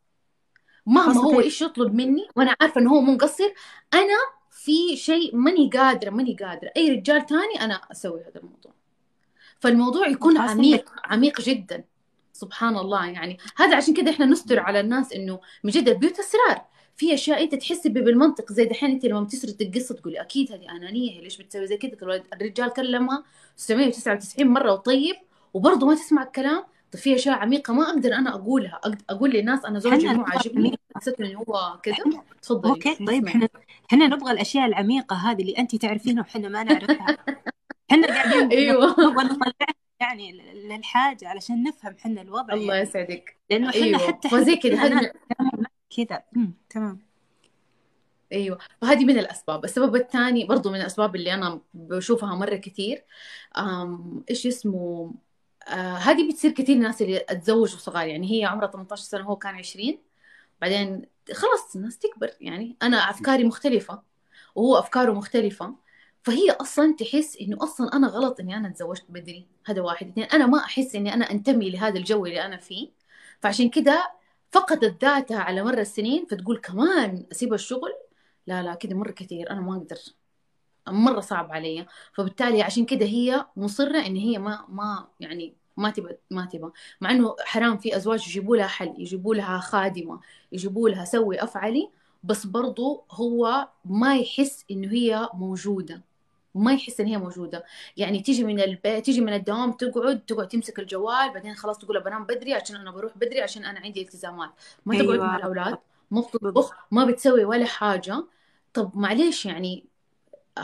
[0.85, 3.53] مهما هو إيش يطلب مني وأنا عارفة إنه هو مو مقصر
[3.93, 4.17] أنا
[4.51, 6.71] في شيء ماني قادرة ماني قادرة.
[6.77, 8.73] أي رجال تاني أنا أسوي هذا الموضوع.
[9.59, 11.83] فالموضوع يكون عميق عميق جدا.
[12.33, 13.37] سبحان الله يعني.
[13.57, 16.65] هذا عشان كده إحنا نستر على الناس إنه من جد البيوت أسرار.
[16.97, 21.11] في أشياء أنت تحسي بالمنطق زي دحين أنت لما بتسرد القصة تقولي أكيد هذه أنانية
[21.11, 23.23] هي ليش بتسوي زي كده الرجال كلمها
[23.57, 25.15] 999 مرة وطيب.
[25.53, 28.81] وبرضه ما تسمع الكلام طب في أشياء عميقة ما أقدر أنا أقولها.
[29.09, 31.95] أقول للناس أنا زوجي مو عاجبني حسيت انه هو كذا.
[32.41, 33.49] تفضلي أوكي طيب إحنا
[33.89, 37.17] إحنا نبغى الأشياء العميقة هذه اللي انت تعرفينها وحنا ما نعرفها.
[37.91, 38.95] إحنا قاعدين أيوه.
[38.99, 39.53] نبغى نطلع
[39.99, 42.89] يعني للحاجة علشان نفهم إحنا الوضع الله يعني.
[42.89, 43.37] يسعدك.
[43.49, 43.99] لأنه إحنا أيوه.
[43.99, 45.11] حتى فزي كذا.
[45.97, 46.23] كذا.
[46.69, 46.99] تمام.
[48.31, 48.57] أيوه.
[48.81, 49.63] فهذه من الأسباب.
[49.63, 53.05] السبب الثاني برضو من الأسباب اللي أنا بشوفها مرة كثير.
[54.29, 55.13] إيش اسمه؟
[55.75, 59.97] هذه بتصير كثير ناس اللي اتزوجوا صغار يعني هي عمرها 18 سنة هو كان 20
[60.61, 64.01] بعدين خلاص الناس تكبر يعني أنا أفكاري مختلفة
[64.55, 65.75] وهو أفكاره مختلفة.
[66.23, 70.07] فهي أصلا تحس إنه أصلا أنا غلط إني أنا تزوجت بدري هذا واحد.
[70.07, 72.89] اثنين أنا ما أحس إني أنا أنتمي لهذا الجو اللي أنا فيه.
[73.41, 74.11] فعشان كده
[74.51, 77.91] فقدت ذاتها على مر السنين فتقول كمان أسيب الشغل؟
[78.47, 79.97] لا لا كده مرة كثير أنا ما أقدر.
[80.91, 81.85] مرة صعب علي.
[82.13, 86.69] فبالتالي عشان كده هي مصرة إن هي ما ما يعني ما تبى ما تبى
[87.01, 90.19] مع إنه حرام في أزواج يجيبوا لها حل يجيبوا لها خادمة
[90.51, 91.89] يجيبوا لها سوي أفعلي
[92.23, 96.01] بس برضو هو ما يحس إنه هي موجودة.
[96.55, 97.65] ما يحس إن هي موجودة.
[97.97, 102.25] يعني تيجي من البيت تيجي من الدوام تقعد تقعد تمسك الجوال بعدين خلاص تقول بنام
[102.25, 104.49] بدري عشان أنا بروح بدري عشان أنا عندي التزامات.
[104.85, 105.37] ما تقعد مع أيوه.
[105.37, 105.77] الأولاد.
[106.11, 108.23] ما بتطبخ ما بتسوي ولا حاجة.
[108.73, 109.85] طب معليش يعني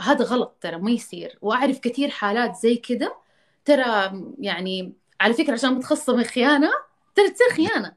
[0.00, 1.38] هذا غلط ترى ما يصير.
[1.42, 3.16] وأعرف كثير حالات زي كده
[3.64, 6.70] ترى يعني على فكرة عشان متخصصه من خيانه
[7.14, 7.94] ترى تصير خيانة.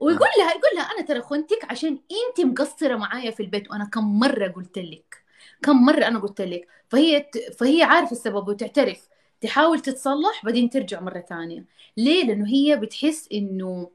[0.00, 1.98] ويقول لها يقول لها أنا ترى خنتك عشان
[2.28, 5.24] انت مقصرة معايا في البيت وأنا كم مرة قلت لك
[5.62, 6.68] كم مرة أنا قلت لك.
[6.88, 7.26] فهي
[7.58, 9.08] فهي عارفة السبب وتعترف.
[9.40, 11.64] تحاول تتصلح بعدين ترجع مرة ثانية.
[11.96, 13.90] ليه؟ لأنه هي بتحس إنه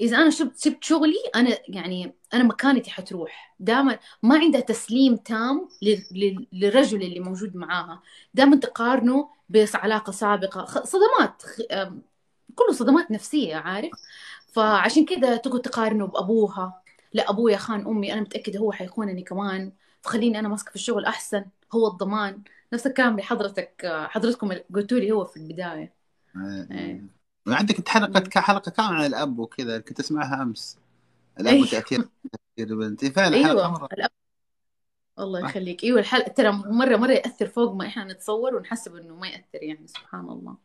[0.00, 3.54] إذا أنا سبت شغلي أنا يعني أنا مكانتي حتروح.
[3.60, 8.02] دائما ما عندها تسليم تام لل- لل- للرجل اللي موجود معاها.
[8.34, 10.84] دائما تقارنه بعلاقه سابقة.
[10.84, 11.42] صدمات.
[12.54, 13.90] كله صدمات نفسية عارف؟
[14.52, 16.82] فعشان كده تقعد تقارنه بأبوها.
[17.12, 19.72] لا ابويا خان أمي أنا متاكده هو حيخونني كمان.
[20.02, 21.44] فخليني أنا ماسكة في الشغل أحسن.
[21.72, 22.42] هو الضمان.
[22.72, 25.92] نفس الكلام اللي حضرتك حضرتكم قلتوا لي هو في البداية.
[26.36, 27.04] آه، إيه
[27.48, 28.40] وعندك انت حلقة.
[28.40, 30.78] حلقة كاملة عن الأب وكذا كنت اسمعها أمس؟
[31.40, 32.08] الاب وتاثير
[32.56, 33.86] تاثير البنت فعلا أيوه.
[33.92, 34.10] الأب
[35.18, 35.84] الله يخليك.
[35.84, 39.86] أيوه الحلقة ترى مره مرة يأثر فوق ما إحنا نتصور ونحسب إنه ما يأثر يعني
[39.86, 40.56] سبحان الله.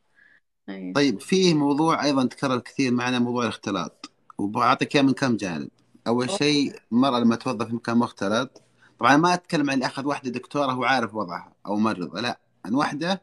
[0.70, 4.12] إيه طيب في موضوع أيضا تكرر كثير معنا موضوع الاختلاط.
[4.38, 5.70] وبعطيك إياه من كم جانب.
[6.08, 8.62] أول شيء المراه لما توظف في مكان مختلط
[9.00, 12.40] طبعا ما أتكلم عن اللي أخذ واحدة دكتورة هو عارف وضعها أو ممرضه لا.
[12.66, 13.22] عن واحدة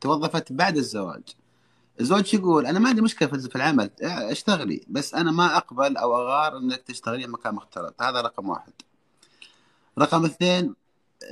[0.00, 1.22] توظفت بعد الزواج.
[2.02, 6.16] شو يقول أنا ما عندي مشكلة في العمل آه، اشتغلي بس أنا ما أقبل أو
[6.16, 8.02] أغار إنك تشتغلي مكان مختلط.
[8.02, 8.72] هذا رقم واحد.
[9.98, 10.74] رقم اثنين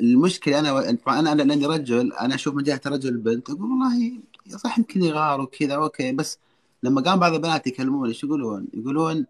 [0.00, 4.20] المشكلة أنا طبعا أنا لأني رجل أنا أشوف من جهة الرجل البنت أقول والله
[4.58, 6.38] صح يمكن يغار وكذا أوكي بس
[6.82, 9.26] لما قام بعض البنات يكلموني إيش يقولون؟ يقولون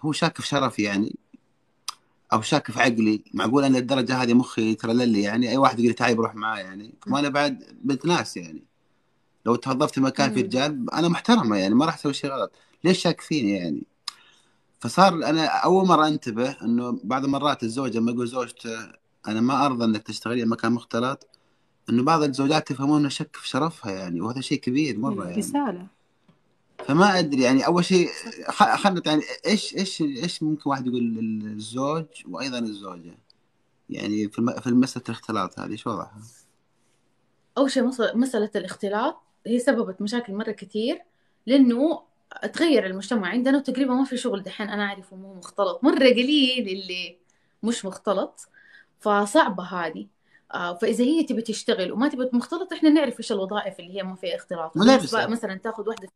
[0.00, 1.16] هو شاك في شرفي يعني
[2.32, 3.24] أو شاك في عقلي.
[3.34, 6.94] معقول أنا للدرجه هذه مخي ترى للي يعني؟ أي واحد يقول تعال بروح معاه يعني؟
[7.08, 8.62] وأنا بعد بنت ناس يعني.
[9.46, 10.42] لو توظفت مكان في.
[10.42, 12.52] رجال أنا محترمة يعني ما راح أسوي شيء غلط.
[12.84, 13.82] ليش شاك فيني يعني؟
[14.80, 18.92] فصار أنا أول مرة أنتبه إنه بعض المرات الزوج لما يقول زوجته
[19.28, 21.26] أنا ما أرضى إنك تشتغلي مكان مختلط
[21.90, 25.36] إنه بعض الزوجات يفهمون إنه شك في شرفها يعني وهذا شيء كبير مرة يعني.
[25.36, 25.86] رسالة.
[26.86, 28.08] فما أدري يعني أول شيء
[28.48, 33.18] خ- خلنا يعني إيش إيش إيش ممكن واحد يقول للزوج وأيضا الزوجة؟
[33.90, 36.18] يعني في الم- في مسألة الاختلاط هذه إيش وضعها؟
[37.58, 39.16] أول شيء مس- مسألة الاختلاط.
[39.46, 41.02] هي سببت مشاكل مرة كتير
[41.46, 42.02] لأنه
[42.52, 45.84] تغير المجتمع عندنا وتقريبا ما في شغل دحين أنا أعرفه مو مختلط.
[45.84, 47.18] مرة قليل اللي
[47.62, 48.48] مش مختلط
[49.00, 50.06] فصعبة هذه.
[50.54, 54.14] آه، فإذا هي تبي تشتغل وما تبي مختلط إحنا نعرف إيش الوظائف اللي هي ما
[54.14, 54.76] فيها اختلاط.
[54.76, 55.26] مدرسة.
[55.26, 56.08] مثلا تاخذ واحدة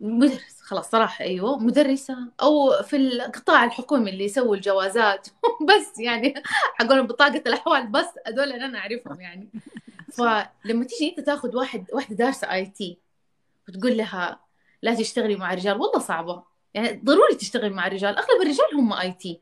[0.00, 0.60] مدرس.
[0.60, 2.16] خلاص صراحة أيوه مدرسة.
[2.42, 5.28] أو في القطاع الحكومي اللي يسووا الجوازات.
[5.68, 6.34] بس يعني
[6.74, 9.48] حقول بطاقة الأحوال بس هذول أنا أعرفهم يعني.
[10.12, 12.98] فلما تيجي انت تاخذ واحد واحدة دارسة IT
[13.68, 14.40] وتقول لها
[14.82, 16.42] لا تشتغلي مع رجال والله صعبة.
[16.74, 18.16] يعني ضروري تشتغل مع الرجال.
[18.16, 19.40] أغلب الرجال هم IT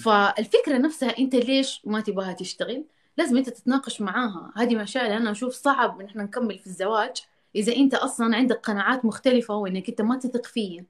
[0.00, 2.84] فالفكرة نفسها أنت ليش ما تبغاها تشتغل؟
[3.16, 4.52] لازم أنت تتناقش معاها.
[4.56, 7.16] هذه مشاعر أنا أشوف صعب إن إحنا نكمل في الزواج
[7.56, 10.86] إذا أنت أصلا عندك قناعات مختلفة وإنك أنت ما تثق فيا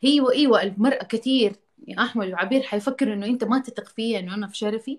[0.00, 1.56] هي وإيوة المرأة كثير
[1.88, 4.98] يا أحمد وعبير حيفكر إنه أنت ما تثق فيا إنه أنا في شرفي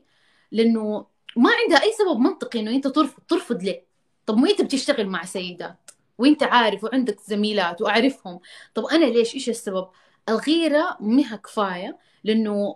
[0.52, 1.06] لأنه
[1.36, 3.86] ما عندها أي سبب منطقي إنه أنت ترفض ترفض ليه؟
[4.26, 8.40] طب ما أنت بتشتغل مع سيدات؟ وأنت عارف وعندك زميلات وأعرفهم.
[8.76, 9.88] طب أنا ليش؟ إيش السبب؟
[10.30, 12.76] الغيرة مها كفاية لأنه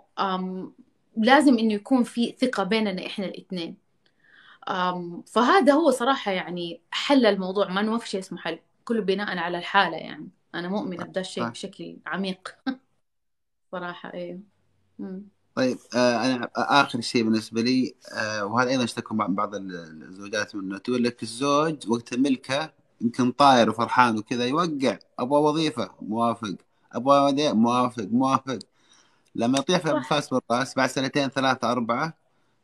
[1.17, 3.77] لازم إنه يكون في ثقة بيننا إحنا الاثنين.
[5.27, 7.67] فهذا هو صراحة يعني حل الموضوع.
[7.67, 8.59] ما ما في شيء اسمه حل.
[8.85, 10.29] كله بناء على الحالة يعني.
[10.55, 11.43] أنا مؤمنة بدا الشيء.
[11.49, 12.55] بشكل عميق.
[13.71, 14.41] صراحة أيوه
[14.99, 15.36] مم.
[15.57, 20.77] طيب آه أنا آخر شيء بالنسبة لي آه وهذا أيضا اشتكوا مع بعض الزوجات منه.
[20.77, 26.55] تقول لك الزوج وقت ملكه يمكن طاير وفرحان وكذا يوقع أبغى وظيفة موافق.
[26.93, 28.59] أبغى موافق موافق.
[29.35, 30.09] لما يطيح في صح.
[30.09, 32.13] فاس بالراس بعد سنتين ثلاثة أربعة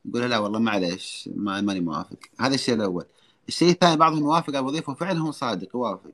[0.05, 2.17] يقول لا والله معليش ما ماني موافق.
[2.39, 3.05] هذا الشيء الأول.
[3.47, 6.13] الشيء الثاني بعضهم يوافق على الوظيفة وفعلا هو صادق يوافق.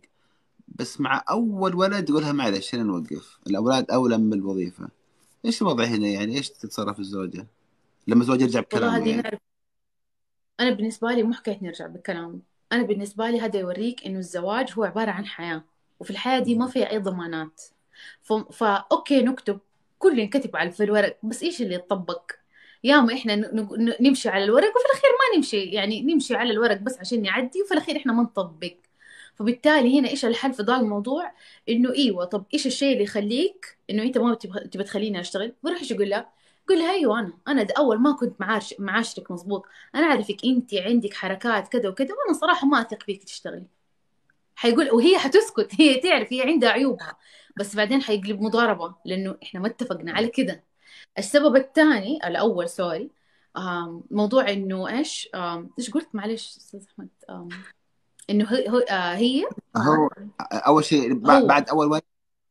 [0.67, 3.39] بس مع أول ولد يقولها معلش خلينا نوقف.
[3.47, 4.98] الأولاد أولى من الوظيفة.
[5.45, 7.47] إيش الوضع هنا يعني؟ إيش تتصرف الزوجة؟
[8.07, 9.21] لما الزوج يرجع والله بكلامه هذه يعني.
[9.21, 9.39] نعرف
[10.59, 12.39] أنا بالنسبة لي مو حكاية نرجع بكلامه.
[12.71, 15.63] أنا بالنسبة لي هذا يوريك إنه الزواج هو عبارة عن حياة
[15.99, 17.61] وفي الحياة دي ما فيها أي ضمانات.
[18.21, 18.33] ف...
[18.33, 19.59] فا okay نكتب.
[19.99, 21.17] كل ينكتب على في الورق.
[21.23, 22.31] بس إيش اللي يطبق؟
[22.83, 23.13] ياما.
[23.25, 23.93] ن...
[24.01, 25.63] نمشي على الورق وفي الأخير ما نمشي.
[25.63, 28.73] يعني نمشي على الورق بس عشان نعدي وفي الأخير إحنا ما نطبق.
[29.35, 31.31] فبالتالي هنا إيش الحل في ذا الموضوع؟
[31.69, 35.79] إنه إيوه طب إيش الشيء اللي يخليك إنه أنت ما تبغى تبغى تخليني أشتغل؟ بروح
[35.79, 36.29] إيش يقول لها
[36.69, 37.33] قول لها أيوه أنا.
[37.47, 39.65] أنا أول ما كنت معاش معاشرك مزبوط
[39.95, 43.65] أنا أعرفك أنت عندك حركات كذا وكذا وأنا صراحة ما أثق فيك تشتغلي.
[44.55, 45.71] حيقول وهي حتسكت.
[45.79, 47.17] هي تعرف هي عندها عيوبها.
[47.57, 50.59] بس بعدين حيقلب مضاربة لأنه إحنا ما اتفقنا على كذا.
[51.17, 53.11] السبب الثاني الأول سوري.
[54.11, 55.29] موضوع إنه إيش؟
[55.79, 57.09] إيش قلت؟ معلش أستاذ أحمد.
[58.29, 59.45] إنه هي هو- آه، هي؟
[59.77, 60.09] هو
[60.51, 61.13] أول شيء.
[61.19, 62.01] بعد أول ولد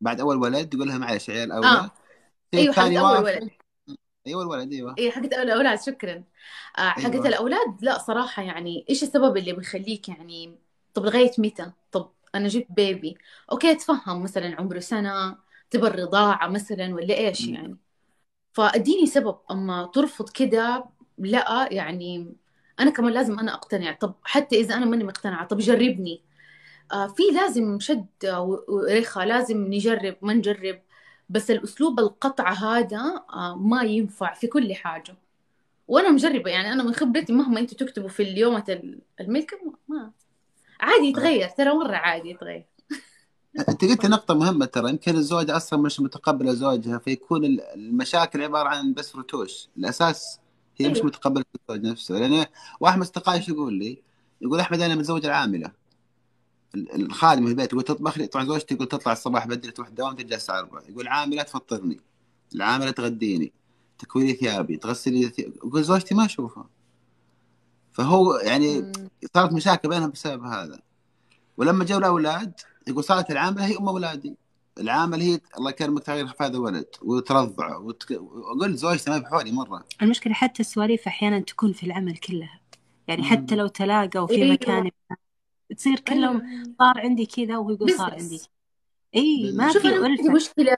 [0.00, 1.90] بعد أول ولد يقول لها معلش عيال آه.
[2.54, 3.50] الشيء أيوه حقت أول ولد.
[4.26, 4.94] أيوه الولد أيوه.
[4.98, 6.24] إيه حقت الاولاد شكرا.
[6.78, 7.28] آه حقت أيوة.
[7.28, 10.58] الأولاد لا صراحة يعني إيش السبب اللي بيخليك يعني
[10.94, 13.18] طب لغاية متى؟ طب أنا جبت بيبي
[13.52, 15.38] أوكي اتفهم مثلا عمره سنة
[15.70, 17.48] تبى الرضاعة مثلا ولا إيش.
[17.48, 17.76] يعني.
[18.52, 19.38] فاديني سبب.
[19.50, 20.84] أما ترفض كده
[21.18, 22.36] لا يعني
[22.80, 23.92] أنا كمان لازم أنا أقتنع.
[23.92, 26.22] طب حتى إذا أنا ماني مقتنعة طب جربني.
[26.22, 26.27] آه
[27.16, 30.80] في لازم شد و- ورخاء لازم نجرب ما نجرب.
[31.30, 35.16] بس الأسلوب القطع هذا آه ما ينفع في كل حاجة.
[35.88, 38.62] وأنا مجربة يعني أنا من خبرتي مهما أنتوا تكتبوا في اليوم
[39.20, 40.10] الملك ما
[40.80, 42.64] عادي يتغير ترى مرة عادي يتغير.
[43.68, 48.68] أنت قلت نقطة مهمة ترى يمكن الزوجة أصلا مش متقبلة زوجها فيكون ال- المشاكل عبارة
[48.68, 49.68] عن بس رتوش.
[49.76, 50.40] الأساس
[50.80, 51.06] هي مش أيوة.
[51.06, 52.18] متقبلة الزوج نفسه.
[52.18, 52.46] لأن
[52.80, 54.02] واحد من أصدقائي يقول لي؟
[54.40, 55.72] يقول أحمد أنا متزوج العاملة.
[56.74, 60.14] ال- الخادمة في البيت يقول تطبخ لي طبعا زوجتي تقول تطلع الصباح بدري تروح الدوام
[60.16, 62.00] ترجع الساعة 4 يقول عاملة تفطرني.
[62.54, 63.52] العاملة تغديني.
[63.98, 66.68] تكوي لي ثيابي تغسل لي ثيابي يقول زوجتي ما أشوفها.
[67.92, 68.92] فهو يعني.
[69.34, 70.80] صارت مشاكل بينهم بسبب هذا.
[71.56, 72.52] ولما جاوا الأولاد
[72.88, 74.34] يقول صارت العامله هي أم أولادي.
[74.78, 78.20] العامل هي الله يكرمك تغير هذا الولد وترضع وتك...
[78.64, 79.84] زوجتي ما بحولي مرة.
[80.02, 82.60] المشكلة حتى السواليف أحيانا تكون في العمل كلها.
[83.08, 83.54] يعني حتى.
[83.56, 84.52] لو تلاقوا في أيوة.
[84.52, 84.90] مكان
[85.76, 86.74] تصير كلهم أيوة.
[86.78, 88.40] صار عندي كذا وهو يقول صار عندي
[89.16, 90.32] اي ما في ألفة.
[90.32, 90.76] مشكلة.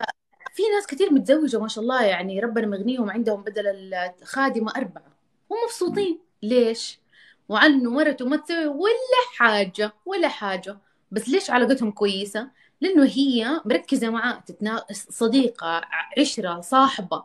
[0.53, 5.17] في ناس كتير متزوجة ما شاء الله يعني ربنا مغنيهم عندهم بدل الخادمة أربعة.
[5.51, 6.19] هم مبسوطين.
[6.43, 7.01] ليش؟
[7.49, 10.79] وعنه مرته ما تسوي ولا حاجة ولا حاجة.
[11.11, 14.85] بس ليش علاقتهم كويسة؟ لأنه هي مركزة معاه تتنا...
[14.93, 15.83] صديقة
[16.19, 17.25] عشرة صاحبة.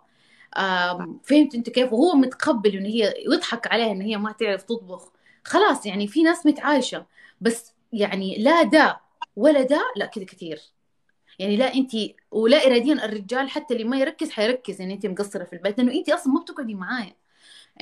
[1.24, 5.12] فهمت أنت كيف؟ وهو متقبل انه هي يضحك عليها إن هي ما تعرف تطبخ.
[5.44, 7.06] خلاص يعني في ناس متعايشة.
[7.46, 9.02] بس يعني لا ده
[9.36, 10.62] ولا ده لا كده كتير
[11.40, 11.92] يعني لا انت
[12.32, 14.82] ولا اراديا الرجال حتى اللي ما يركز حيركز.
[14.82, 17.16] ان انت مقصرة في البيت لأنه انت أصلا ما بتقعدي معايا.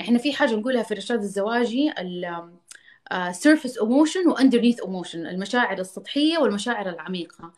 [0.00, 2.50] إحنا في حاجة نقولها في الارشاد الزواجي ال
[3.32, 7.52] surface emotion و underneath emotion المشاعر السطحية والمشاعر العميقة.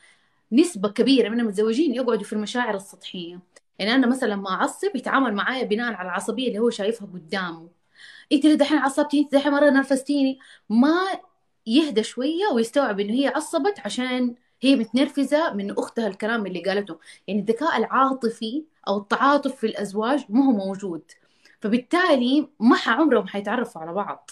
[0.53, 3.41] نسبة كبيرة من المتزوجين يقعدوا في المشاعر السطحية.
[3.79, 7.69] يعني أنا مثلا لما أعصب يتعامل معايا بناء على العصبية اللي هو شايفها قدامه.
[8.33, 10.39] انت اللي دحين عصبتي انت دحين مرة نرفزتيني؟
[10.71, 10.97] ما
[11.67, 16.99] يهدى شوية ويستوعب إنه هي عصبت عشان هي متنرفزة من أختها الكلام اللي قالته.
[17.29, 21.03] يعني الذكاء العاطفي أو التعاطف في الأزواج ما هو موجود.
[21.61, 24.31] فبالتالي ما عمرهم حيتعرفوا على بعض.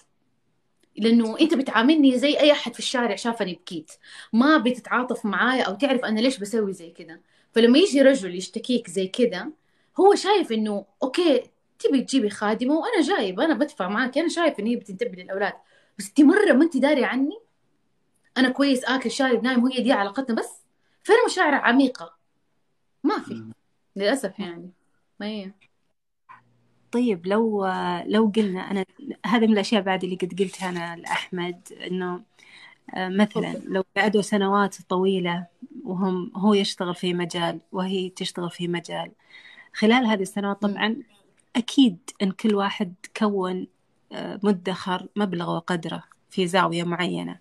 [0.96, 3.92] لأنه أنت بتعاملني زي أي أحد في الشارع شافني بكيت.
[4.32, 7.20] ما بتتعاطف معايا أو تعرف أنا ليش بسوي زي كده.
[7.52, 9.52] فلما يجي رجل يشتكيك زي كده
[10.00, 11.42] هو شايف إنه أوكي
[11.78, 15.52] تبي تجيبي خادمة وأنا جايب أنا بدفع معاك أنا شايف إن هي بتنتبه للأولاد.
[15.98, 17.38] بس انت مرة ما انت داري عني
[18.36, 20.62] أنا كويس آكل شارب نايم وهي دي علاقتنا بس
[21.04, 22.14] فين مشاعر عميقة
[23.04, 23.44] ما في.
[23.96, 24.70] للأسف يعني
[25.20, 25.52] ما هي
[26.92, 27.66] طيب لو
[28.06, 28.84] لو قلنا أنا
[29.26, 32.22] هذا من الأشياء بعد اللي قد قلتها أنا لأحمد إنه
[32.94, 33.52] آه، مثلا.
[33.64, 35.46] لو قعدوا سنوات طويلة
[35.84, 39.12] وهم هو يشتغل في مجال وهي تشتغل في مجال
[39.74, 40.62] خلال هذه السنوات.
[40.62, 40.96] طبعا
[41.56, 43.66] أكيد إن كل واحد كون
[44.42, 47.38] مدخر مبلغ وقدره في زاوية معينة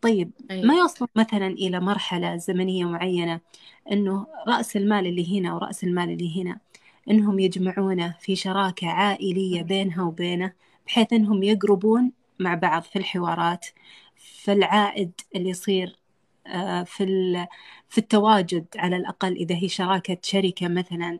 [0.00, 0.66] طيب أيوة.
[0.66, 3.40] ما يوصل مثلا إلى مرحلة زمنية معينة
[3.92, 6.58] إنه رأس المال اللي هنا ورأس المال اللي هنا
[7.10, 10.52] إنهم يجمعونه في شراكة عائلية بينها وبينه
[10.86, 13.66] بحيث إنهم يقربون مع بعض في الحوارات
[14.16, 15.96] في العائد اللي يصير
[16.46, 17.04] آه، في
[17.88, 21.18] في التواجد على الأقل إذا هي شراكة شركة مثلا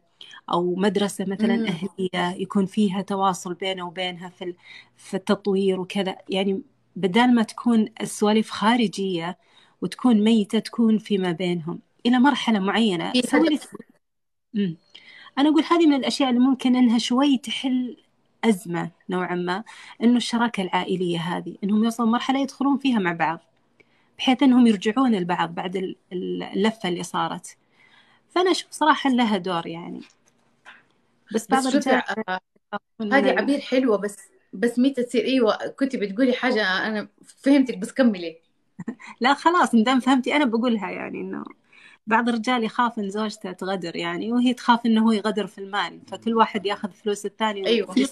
[0.53, 1.67] أو مدرسة مثلا مم.
[1.67, 4.55] أهلية يكون فيها تواصل بينه وبينها في
[4.97, 6.63] في التطوير وكذا يعني
[6.97, 9.39] بدال ما تكون السواليف خارجية
[9.83, 13.13] وتكون ميتة تكون فيما بينهم إلى مرحلة معينة.
[15.39, 17.97] أنا أقول هذه من الأشياء اللي ممكن إنها شوي تحل
[18.45, 19.65] أزمة نوعا ما
[20.03, 23.41] إنه الشراكة العائلية هذه إنهم يوصلوا مرحلة يدخلون فيها مع بعض
[24.19, 27.57] بحيث إنهم يرجعون البعض بعد ال- ال- اللفة اللي صارت.
[28.31, 30.01] فأنا أشوف صراحة لها دور يعني.
[31.35, 32.41] بس بعض بس آه،
[33.13, 34.17] هذه عبير حلوة بس
[34.53, 35.25] بس متى تصير.
[35.25, 37.09] أيوه كنت بتقولي حاجة أنا
[37.43, 38.39] فهمتك بس كملي.
[39.21, 41.45] لا خلاص مدام فهمتي أنا بقولها يعني إنه
[42.07, 46.35] بعض الرجال يخاف إن زوجته تغدر يعني وهي تخاف إنه هو يغدر في المال فكل
[46.35, 47.93] واحد ياخذ فلوس الثاني أيوه.
[47.93, 48.09] في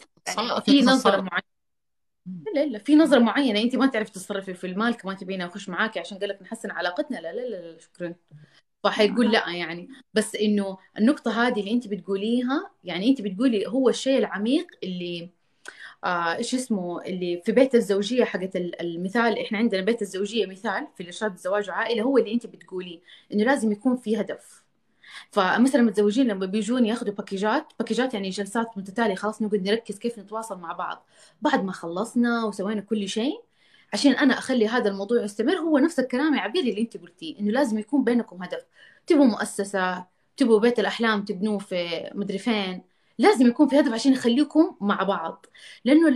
[0.69, 1.29] يعني خسارة
[2.55, 3.61] لا لا في نظرة معينة.
[3.63, 7.17] انت ما تعرف تتصرفي في المال كمان تبيني أخش معاكي عشان قال لك نحسن علاقتنا.
[7.17, 8.15] لا لا لا, لا شكرا.
[8.85, 9.89] فحيقول لا يعني.
[10.15, 15.31] بس إنه النقطة هذه اللي انت بتقوليها يعني انت بتقولي هو الشيء العميق اللي
[16.05, 20.89] آه إيش اسمه؟ اللي في بيت الزوجية حقت ال- المثال إحنا عندنا بيت الزوجية مثال
[20.97, 23.01] في الارشاد الزواج وعائلة هو اللي انت بتقوليه
[23.35, 24.66] إنه لازم يكون في هدف.
[25.31, 30.59] فمثلا المتزوجين لما بيجون ياخذوا باكيجات باكيجات يعني جلسات متتالية خلاص نقعد نركز كيف نتواصل
[30.59, 31.07] مع بعض.
[31.43, 33.43] بعد ما خلصنا وسوينا كل شيء
[33.93, 37.51] عشان أنا أخلي هذا الموضوع يستمر هو نفس الكلام يا عبير اللي أنت قلتيه إنه
[37.51, 38.67] لازم يكون بينكم هدف.
[39.07, 40.07] تبوا مؤسسة
[40.37, 42.83] تبوا بيت الأحلام تبنوه في مدري فين
[43.19, 45.47] لازم يكون في هدف عشان يخليكم مع بعض.
[45.85, 46.11] لأنه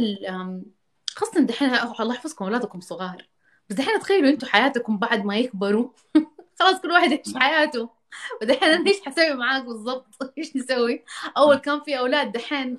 [1.16, 1.68] خاصة دحين
[2.00, 3.28] الله يحفظكم أولادكم صغار
[3.68, 5.90] بس دحين تخيلوا أنتم حياتكم بعد ما يكبروا.
[6.60, 7.99] خلاص كل واحد يعيش حياته.
[8.42, 10.06] ودحين أنا إيش حسوي معاك بالضبط؟
[10.38, 11.04] إيش نسوي؟
[11.36, 12.78] أول كان في أولاد دحين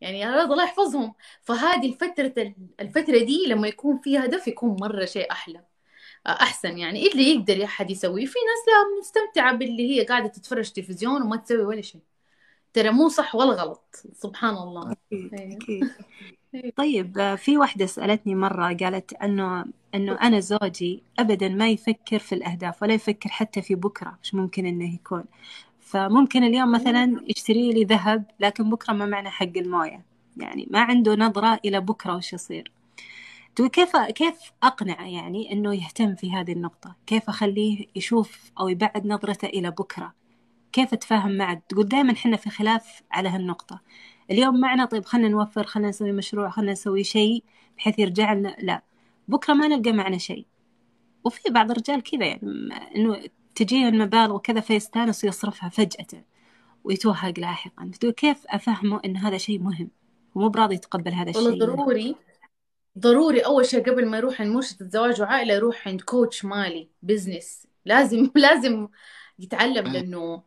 [0.00, 1.14] يعني يا رب الله يحفظهم.
[1.42, 5.64] فهذه الفترة الفترة دي لما يكون فيها هدف يكون مرة شيء أحلى
[6.26, 7.00] أحسن يعني.
[7.06, 11.36] إيه اللي يقدر أحد يسويه؟ في ناس لا مستمتعة باللي هي قاعدة تتفرج تلفزيون وما
[11.36, 12.00] تسوي ولا شيء.
[12.72, 14.92] ترى مو صح ولا غلط سبحان الله.
[14.92, 15.56] أكيد أيوه.
[15.56, 15.90] أكيد.
[16.76, 22.34] طيب آه، في واحدة سألتني مرة قالت أنه أنه أنا زوجي أبدا ما يفكر في
[22.34, 25.24] الأهداف ولا يفكر حتى في بكرة إيش ممكن إنه يكون.
[25.80, 30.04] فممكن اليوم مثلا يشتري لي ذهب لكن بكرة ما معنى حق الموية.
[30.36, 32.72] يعني ما عنده نظرة إلى بكرة وش يصير.
[33.56, 39.06] تقول كيف كيف أقنعه يعني إنه يهتم في هذه النقطة؟ كيف أخليه يشوف أو يبعد
[39.06, 40.14] نظرته إلى بكرة؟
[40.72, 43.80] كيف أتفاهم معه؟ تقول دائما حنا في خلاف على هالنقطة.
[44.30, 47.44] اليوم معنا طيب خلنا نوفر خلنا نسوي مشروع خلنا نسوي شيء
[47.76, 48.56] بحيث يرجع لنا.
[48.58, 48.82] لا
[49.28, 50.46] بكرة ما نلقى معنا شيء.
[51.24, 53.22] وفي بعض الرجال كذا يعني إنه
[53.54, 56.24] تجيه المبالغ وكذا فيستانس ويصرفها فجأة
[56.84, 57.90] ويتوهق لاحقا.
[58.00, 59.90] تقول كيف أفهمه إن هذا شيء مهم؟
[60.34, 61.66] ومو براضي يتقبل هذا والله الشيء.
[61.66, 62.16] ضروري
[62.98, 67.66] ضروري أول شيء قبل ما يروح عند مرشد الزواج وعائلة يروح عند coach مالي business
[67.84, 68.88] لازم لازم
[69.38, 70.42] يتعلم لأنه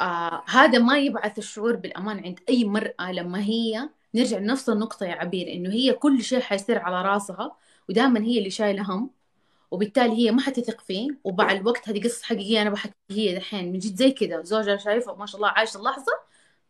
[0.00, 5.14] آه هذا ما يبعث الشعور بالأمان عند أي مرأة لما هي نرجع لنفس النقطة يا
[5.14, 7.56] عبير إنه هي كل شيء حيصير على راسها
[7.88, 9.10] ودائما هي اللي شايلة هم
[9.70, 13.72] وبالتالي هي ما حتثق فيه ومع الوقت هذه قصة حقيقية أنا بحكي هي دحين.
[13.72, 16.12] من جد زي كذا زوجها شايفة ما شاء الله عايشة اللحظة.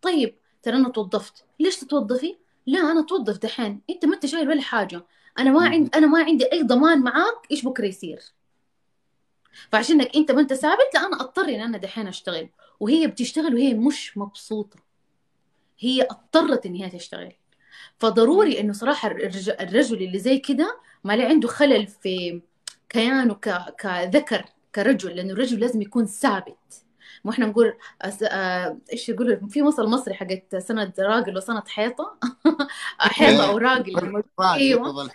[0.02, 1.44] طيب ترى أنا توظفت.
[1.60, 3.80] ليش تتوظفي؟ لا أنا توظف دحين.
[3.90, 5.06] أنت ما أنت شايل ولا حاجة.
[5.38, 8.22] أنا ما عندي أنا ما عندي أي ضمان معاك إيش بكرة يصير.
[9.72, 12.48] فعشانك أنت ما أنت ثابت لا أنا أضطر إن أنا دحين أشتغل.
[12.80, 14.76] وهي بتشتغل وهي مش مبسوطة.
[15.78, 17.32] هي اضطرت إن هي تشتغل.
[17.98, 22.42] فضروري إنه صراحة الرج- الرجل اللي زي كده ما لي عنده خلل في
[22.88, 23.34] كيانه.
[23.78, 26.84] كذكر كرجل لأنه الرجل لازم يكون ثابت.
[27.24, 28.22] مو إحنا نقول أس...
[28.22, 28.78] آه...
[28.92, 32.18] إيش يقولوا؟ في مثل مصري حقت سند راجل وسند حيطة.
[32.98, 34.22] حيطة أو راجل.
[34.40, 35.10] أيوه.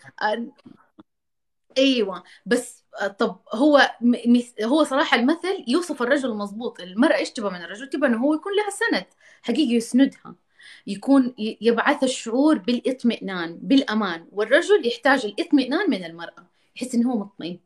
[1.77, 2.23] أيوه.
[2.45, 3.91] بس آه، طب هو
[4.63, 6.79] هو صراحة المثل يوصف الرجل المضبوط.
[6.79, 9.05] المرأة إيش تبغى من الرجل؟ تبغى إنه هو يكون لها سند.
[9.41, 10.35] حقيقي يسندها.
[10.87, 14.27] يكون يبعث الشعور بالإطمئنان بالأمان.
[14.31, 16.47] والرجل يحتاج الإطمئنان من المرأة.
[16.75, 17.59] يحس إنه هو مطمئن.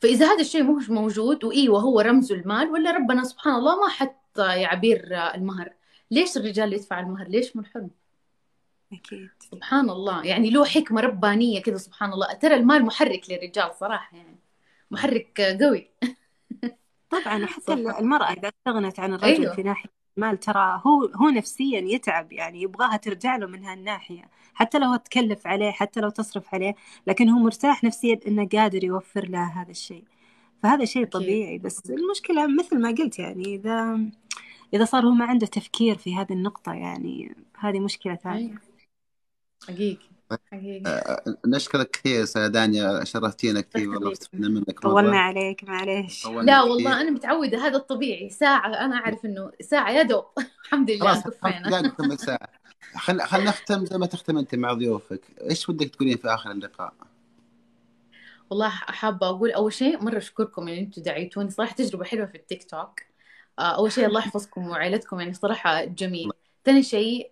[0.00, 4.38] فإذا هذا الشيء مش موجود وإيوه هو رمزه المال ولا ربنا سبحان الله ما حط
[4.38, 5.72] يا عبير المهر.
[6.10, 7.90] ليش الرجال يدفع المهر؟ ليش من حلم
[8.92, 9.30] أكيد.
[9.50, 10.24] سبحان الله.
[10.26, 12.32] يعني له حكمة ربانية كذا سبحان الله.
[12.32, 14.38] ترى المال محرك للرجال صراحة يعني.
[14.90, 15.90] محرك قوي.
[17.10, 17.98] طبعا وحتى صح.
[17.98, 19.54] المرأة إذا استغنت عن الرجل أيوه.
[19.54, 24.30] في ناحية المال ترى هو هو نفسيا يتعب يعني يبغاها ترجع له من هالناحية.
[24.54, 26.74] حتى لو تكلف عليه حتى لو تصرف عليه
[27.06, 30.04] لكن هو مرتاح نفسيا إنه قادر يوفر لها هذا الشيء.
[30.62, 31.58] فهذا شيء طبيعي.
[31.58, 34.00] بس المشكلة مثل ما قلت يعني إذا
[34.74, 38.48] إذا صار هو ما عنده تفكير في هذه النقطة يعني هذه مشكلة ثانية.
[38.48, 38.75] أيوة.
[39.68, 40.16] حقيقي
[40.52, 40.82] حقيقي.
[40.86, 46.26] آه، نشكرك كثير أستاذة دانيا شرفتينا كثير الله والله استفدنا منك طولنا مرة عليك معليش.
[46.26, 46.70] لا كثير.
[46.70, 48.30] والله أنا متعودة هذا الطبيعي.
[48.30, 50.24] ساعة أنا أعرف إنه ساعة يا دوب.
[50.64, 52.48] الحمد لله كفينا دقائق نكمل ساعة
[52.96, 55.20] خل خل نختم زي ما تختم أنت مع ضيوفك.
[55.50, 56.92] إيش ودك تقولين في آخر اللقاء؟
[58.50, 61.50] والله حابة أقول أول شيء مرة أشكركم إن أنتم دعيتوني.
[61.50, 63.00] صراحة تجربة حلوة في التيك توك.
[63.58, 66.30] آه، أول شيء الله يحفظكم وعائلتكم يعني صراحة جميل.
[66.64, 67.30] ثاني شيء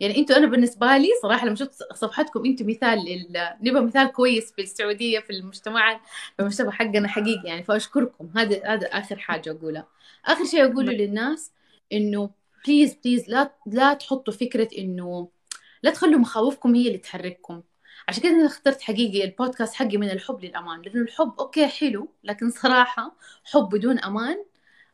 [0.00, 3.48] يعني أنتوا أنا بالنسبة لي صراحة لما شفت صفحتكم أنتوا مثال لل...
[3.62, 6.00] نبقى مثال كويس في السعودية في المجتمع
[6.36, 7.62] في المجتمع حقنا حقيقي يعني.
[7.62, 8.30] فأشكركم.
[8.36, 9.86] هذا هذا آخر حاجة أقولها.
[10.26, 11.52] آخر شيء أقوله للناس
[11.92, 12.30] إنه
[12.66, 15.28] please please لا لا تحطوا فكرة إنه
[15.82, 17.62] لا تخلوا مخاوفكم هي اللي تحرككم.
[18.08, 20.82] عشان كده أنا اخترت حقيقي البودكاست حقي من الحب للأمان.
[20.82, 24.44] لأنه الحب okay حلو لكن صراحة حب بدون أمان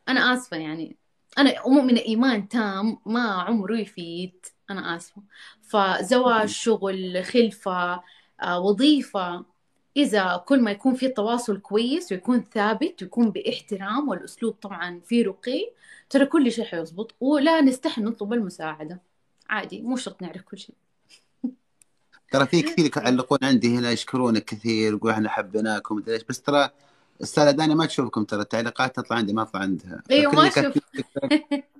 [0.09, 0.97] أنا آسفة يعني.
[1.37, 4.45] أنا مؤمنة إيمان تام ما عمره يفيد.
[4.69, 5.21] أنا آسفة.
[5.61, 8.03] فزواج شغل خلفة
[8.41, 9.45] آه، وظيفة.
[9.97, 15.71] إذا كل ما يكون في تواصل كويس ويكون ثابت ويكون بإحترام والأسلوب طبعا فيه رقي
[16.09, 19.01] ترى كل شيء حيظبط ولا نستحي نطلب المساعدة.
[19.49, 20.75] عادي مو شرط نعرف كل شيء.
[22.31, 26.23] ترى في كثير يعلقون عندي هنا يشكرونك كثير يقول إحنا حبيناكم مدري إيش.
[26.23, 26.69] بس ترى
[27.21, 30.03] السالة دانيا ما تشوفكم ترى التعليقات تطلع عندي ما تطلع عندها.
[30.05, 30.83] فكل ما لك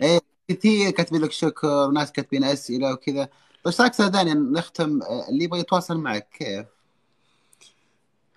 [0.01, 0.36] إيه.
[0.51, 3.29] كثير كاتبين لك شكر وناس كاتبين أسئلة وكذا.
[3.65, 6.65] بس أستاذ دانيا نختم آه، اللي يبغى يتواصل معك كيف؟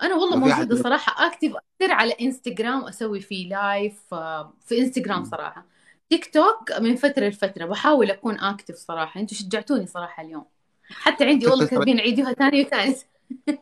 [0.02, 1.26] أنا والله موجودة صراحة.
[1.26, 5.66] active أكثر على إنستغرام أسوي فيه live آه، في إنستغرام صراحة.
[6.10, 7.64] تيك توك من فترة لفترة.
[7.66, 9.20] بحاول أكون active صراحة.
[9.20, 10.44] أنتوا شجعتوني صراحة اليوم.
[10.90, 13.02] حتى عندي والله كاتبين عيدوها ثاني وثالث.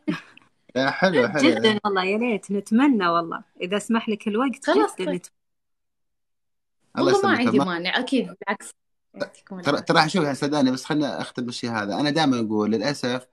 [0.76, 2.04] يا حلو حلو جدا والله.
[2.04, 2.50] يا ريت.
[2.50, 3.42] نتمنى والله.
[3.60, 5.22] إذا سمح لك الوقت خلاص جدا طيب.
[7.00, 8.74] والله ما عندي ما- مانع أكيد بالعكس
[9.64, 12.00] ترى ترى شوف يا سداني بس خلينا أختم بالشيء هذا.
[12.00, 13.26] أنا دائما أقول للأسف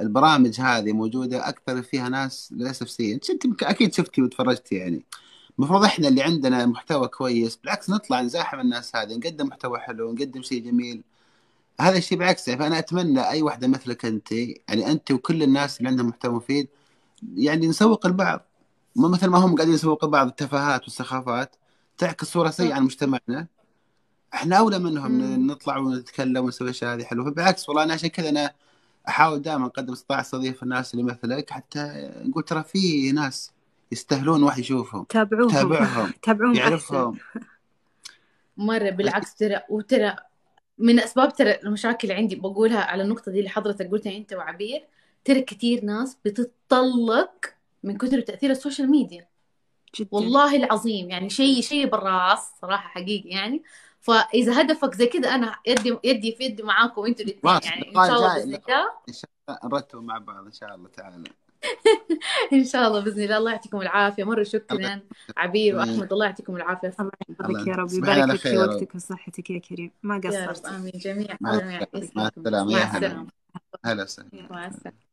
[0.00, 5.04] البرامج هذه موجودة أكثر فيها ناس للأسف سيئين انت أكيد شفتي وتفرجتي يعني.
[5.58, 7.56] المفروض إحنا اللي عندنا محتوى كويس.
[7.56, 11.02] بالعكس نطلع نزاحم الناس هذه نقدم محتوى حلو نقدم شيء جميل.
[11.80, 15.88] هذا الشيء بالعكس يعني فأنا أتمنى أي واحدة مثلك أنت يعني أنت وكل الناس اللي
[15.88, 16.68] عندهم محتوى مفيد
[17.34, 18.40] يعني نسوق البعض.
[18.96, 21.56] مثل ما هم قاعدين يسوقوا بعض التفاهات والسخافات
[21.98, 23.46] تعكس صورة سيئة عن مجتمعنا.
[24.34, 25.46] إحنا أولى منهم مم.
[25.50, 27.30] نطلع ونتكلم ونسوي أشياء هذه حلوة.
[27.30, 28.52] فبالعكس والله أنا عشان كذا أنا
[29.08, 33.52] أحاول دائما قدر استطاع استضيف الناس اللي مثلك حتى نقول ترى في ناس
[33.92, 35.50] يستاهلون واحد يشوفهم تابعوهم.
[35.50, 37.18] يتابعهم تابعوهم يعرفهم.
[38.56, 40.16] مرة بالعكس ترى وترى
[40.78, 44.84] من أسباب ترى المشاكل عندي بقولها على النقطة دي اللي حضرتك قلتها أنت وعبير
[45.24, 47.30] ترى كثير ناس بتتطلق
[47.82, 49.27] من كثر تأثير السوشيال ميديا.
[49.96, 50.08] جدا.
[50.12, 53.62] والله العظيم يعني شيء شيء بالراس صراحة حقيقي يعني.
[54.00, 57.88] فإذا هدفك زي كذا أنا يدي يدي في يدي معاكم أنتوا الاثنين يعني.
[57.88, 58.90] إن شاء الله بإذن الله.
[59.08, 61.24] إن شاء الله نرتب مع بعض إن شاء الله تعالى.
[62.52, 63.36] إن شاء الله بإذن الله.
[63.36, 64.24] الله يعطيكم العافية.
[64.24, 65.00] مرة شكرا
[65.36, 65.76] عبير.
[65.76, 66.12] وأحمد.
[66.12, 66.94] الله يعطيكم العافية.
[67.00, 67.92] الله يحفظك يا رب.
[67.92, 68.58] يبارك لك في.
[68.58, 69.90] وقتك وصحتك يا كريم.
[70.02, 70.48] ما يا رب.
[70.48, 70.66] قصرت.
[70.66, 70.92] آمين.
[70.94, 71.38] جميعا.
[71.40, 72.30] مع جميعا السلامة.
[72.72, 72.96] مع.
[72.96, 73.26] السلامة.
[73.84, 74.28] هلا وسهلا.
[74.50, 75.07] مع السلامة.